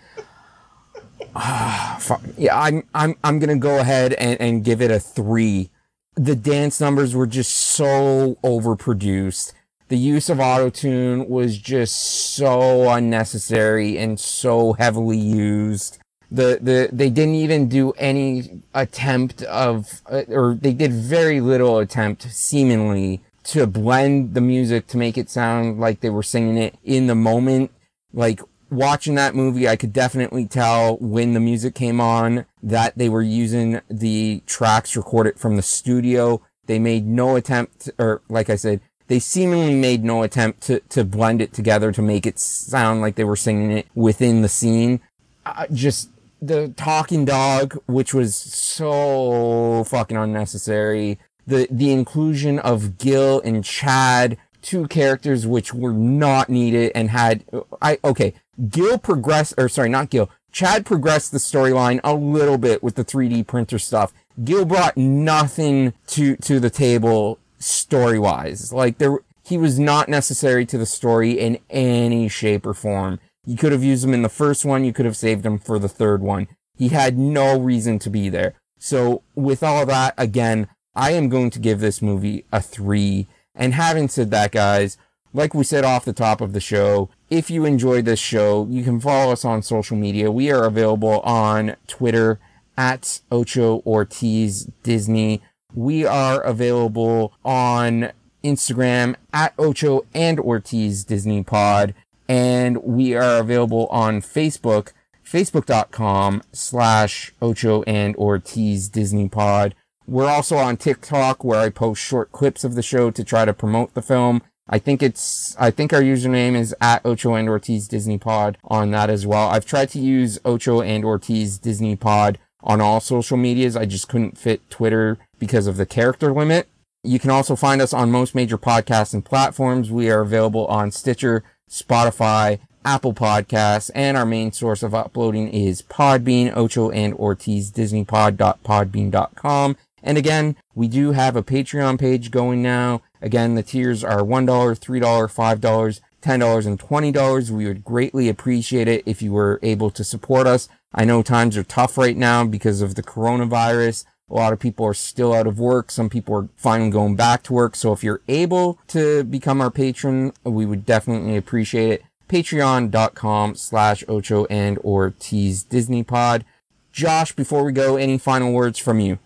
[1.39, 1.99] Uh,
[2.39, 5.70] yeah, I'm I'm I'm gonna go ahead and, and give it a three.
[6.16, 9.53] the dance numbers were just so overproduced.
[9.89, 11.95] The use of autotune was just
[12.34, 15.99] so unnecessary and so heavily used.
[16.28, 21.78] The, the, they didn't even do any attempt of, uh, or they did very little
[21.78, 26.74] attempt, seemingly, to blend the music to make it sound like they were singing it
[26.82, 27.70] in the moment.
[28.12, 28.41] Like,
[28.71, 33.23] watching that movie, I could definitely tell when the music came on that they were
[33.23, 36.43] using the tracks recorded from the studio.
[36.67, 41.05] They made no attempt, or like I said, they seemingly made no attempt to, to
[41.05, 45.01] blend it together to make it sound like they were singing it within the scene.
[45.45, 46.11] Uh, just
[46.43, 51.19] the talking dog, which was so fucking unnecessary.
[51.47, 54.37] The, the inclusion of Gil and Chad,
[54.67, 57.45] two characters which were not needed and had,
[57.81, 58.35] I, okay,
[58.69, 63.05] Gil progressed, or sorry, not Gil, Chad progressed the storyline a little bit with the
[63.05, 64.12] 3D printer stuff.
[64.43, 68.73] Gil brought nothing to, to the table story wise.
[68.73, 73.21] Like there, he was not necessary to the story in any shape or form.
[73.45, 74.85] You could have used him in the first one.
[74.85, 76.49] You could have saved him for the third one.
[76.77, 78.55] He had no reason to be there.
[78.81, 83.29] So with all that, again, I am going to give this movie a three.
[83.57, 84.98] And having said that, guys,
[85.32, 88.84] like we said off the top of the show, if you enjoyed this show, you
[88.84, 90.30] can follow us on social media.
[90.30, 92.38] We are available on Twitter
[92.76, 95.42] at Ocho Ortiz Disney.
[95.74, 98.12] We are available on
[98.44, 101.94] Instagram at Ocho and Ortiz Disney Pod.
[102.28, 104.92] And we are available on Facebook,
[105.24, 109.74] facebook.com slash Ocho and Ortiz Disney Pod.
[110.07, 113.52] We're also on TikTok where I post short clips of the show to try to
[113.52, 114.42] promote the film.
[114.68, 118.90] I think it's, I think our username is at Ocho and Ortiz Disney Pod on
[118.92, 119.48] that as well.
[119.48, 123.76] I've tried to use Ocho and Ortiz Disney Pod on all social medias.
[123.76, 126.68] I just couldn't fit Twitter because of the character limit.
[127.04, 129.92] You can also find us on most major podcasts and platforms.
[129.92, 135.82] We are available on Stitcher, Spotify, Apple Podcasts, and our main source of uploading is
[135.82, 139.76] Podbean, Ocho and Ortiz, DisneyPod.podbean.com.
[140.07, 143.02] And again, we do have a Patreon page going now.
[143.20, 147.50] Again, the tiers are $1, $3, $5, $10, and $20.
[147.50, 150.68] We would greatly appreciate it if you were able to support us.
[150.94, 154.04] I know times are tough right now because of the coronavirus.
[154.30, 155.90] A lot of people are still out of work.
[155.90, 157.74] Some people are finally going back to work.
[157.74, 162.02] So if you're able to become our patron, we would definitely appreciate it.
[162.28, 166.44] Patreon.com slash Ocho and Ortiz Disney Pod.
[166.92, 169.18] Josh, before we go, any final words from you?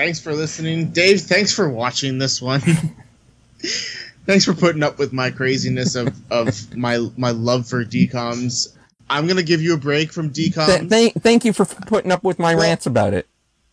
[0.00, 0.90] Thanks for listening.
[0.90, 2.60] Dave, thanks for watching this one.
[4.26, 8.76] thanks for putting up with my craziness of, of my my love for DCOMs.
[9.10, 10.66] I'm gonna give you a break from DCOMs.
[10.66, 13.26] Th- thank, thank you for putting up with my well, rants about it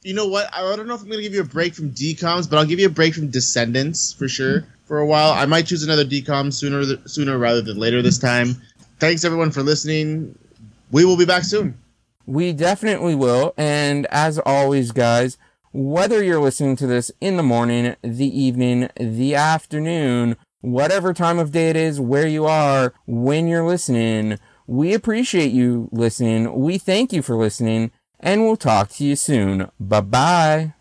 [0.07, 0.49] you know what?
[0.53, 2.79] I don't know if I'm gonna give you a break from DComs, but I'll give
[2.79, 5.31] you a break from Descendants for sure for a while.
[5.31, 8.55] I might choose another DCOM sooner sooner rather than later this time.
[8.99, 10.37] Thanks everyone for listening.
[10.91, 11.77] We will be back soon.
[12.25, 13.53] We definitely will.
[13.57, 15.37] And as always, guys,
[15.77, 21.51] whether you're listening to this in the morning, the evening, the afternoon, whatever time of
[21.51, 26.51] day it is, where you are, when you're listening, we appreciate you listening.
[26.59, 29.69] We thank you for listening and we'll talk to you soon.
[29.79, 30.73] Bye bye.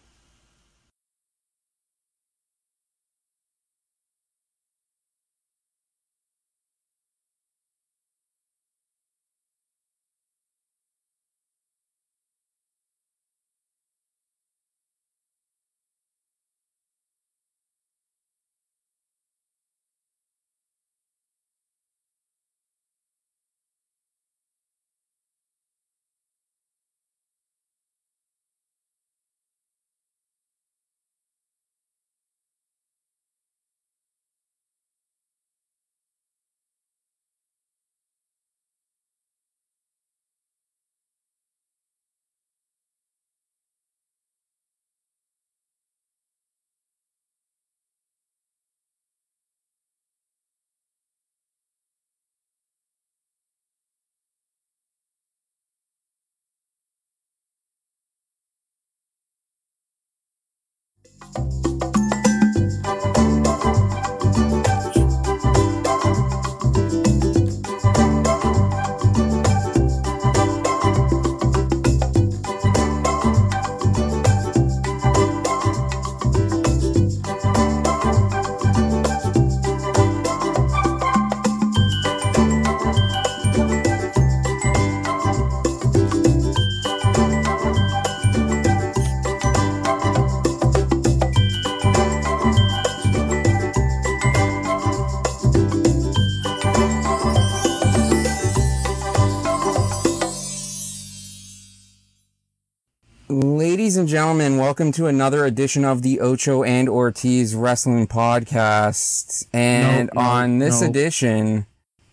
[104.07, 109.49] And gentlemen, welcome to another edition of the Ocho and Ortiz Wrestling Podcast.
[109.53, 110.87] And No, no, on this no.
[110.87, 111.67] edition,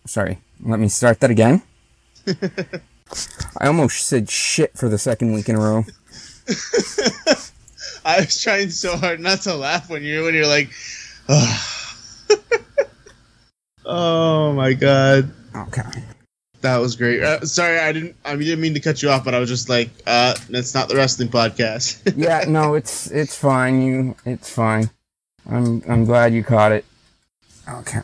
[0.04, 1.62] sorry, let me start that again.
[2.26, 5.84] I almost said shit for the second week in a row.
[8.04, 10.70] I was trying so hard not to laugh when you're when you're like,
[11.28, 11.60] "Ugh."
[13.84, 16.02] oh my god, Okay.
[16.64, 17.22] That was great.
[17.22, 18.16] Uh, sorry, I didn't.
[18.24, 20.88] I didn't mean to cut you off, but I was just like, uh, that's not
[20.88, 22.00] the wrestling podcast.
[22.16, 23.82] Yeah, no, it's it's fine.
[23.82, 24.90] You, it's fine.
[25.48, 26.84] I'm I'm glad you caught it.
[27.68, 28.00] Okay.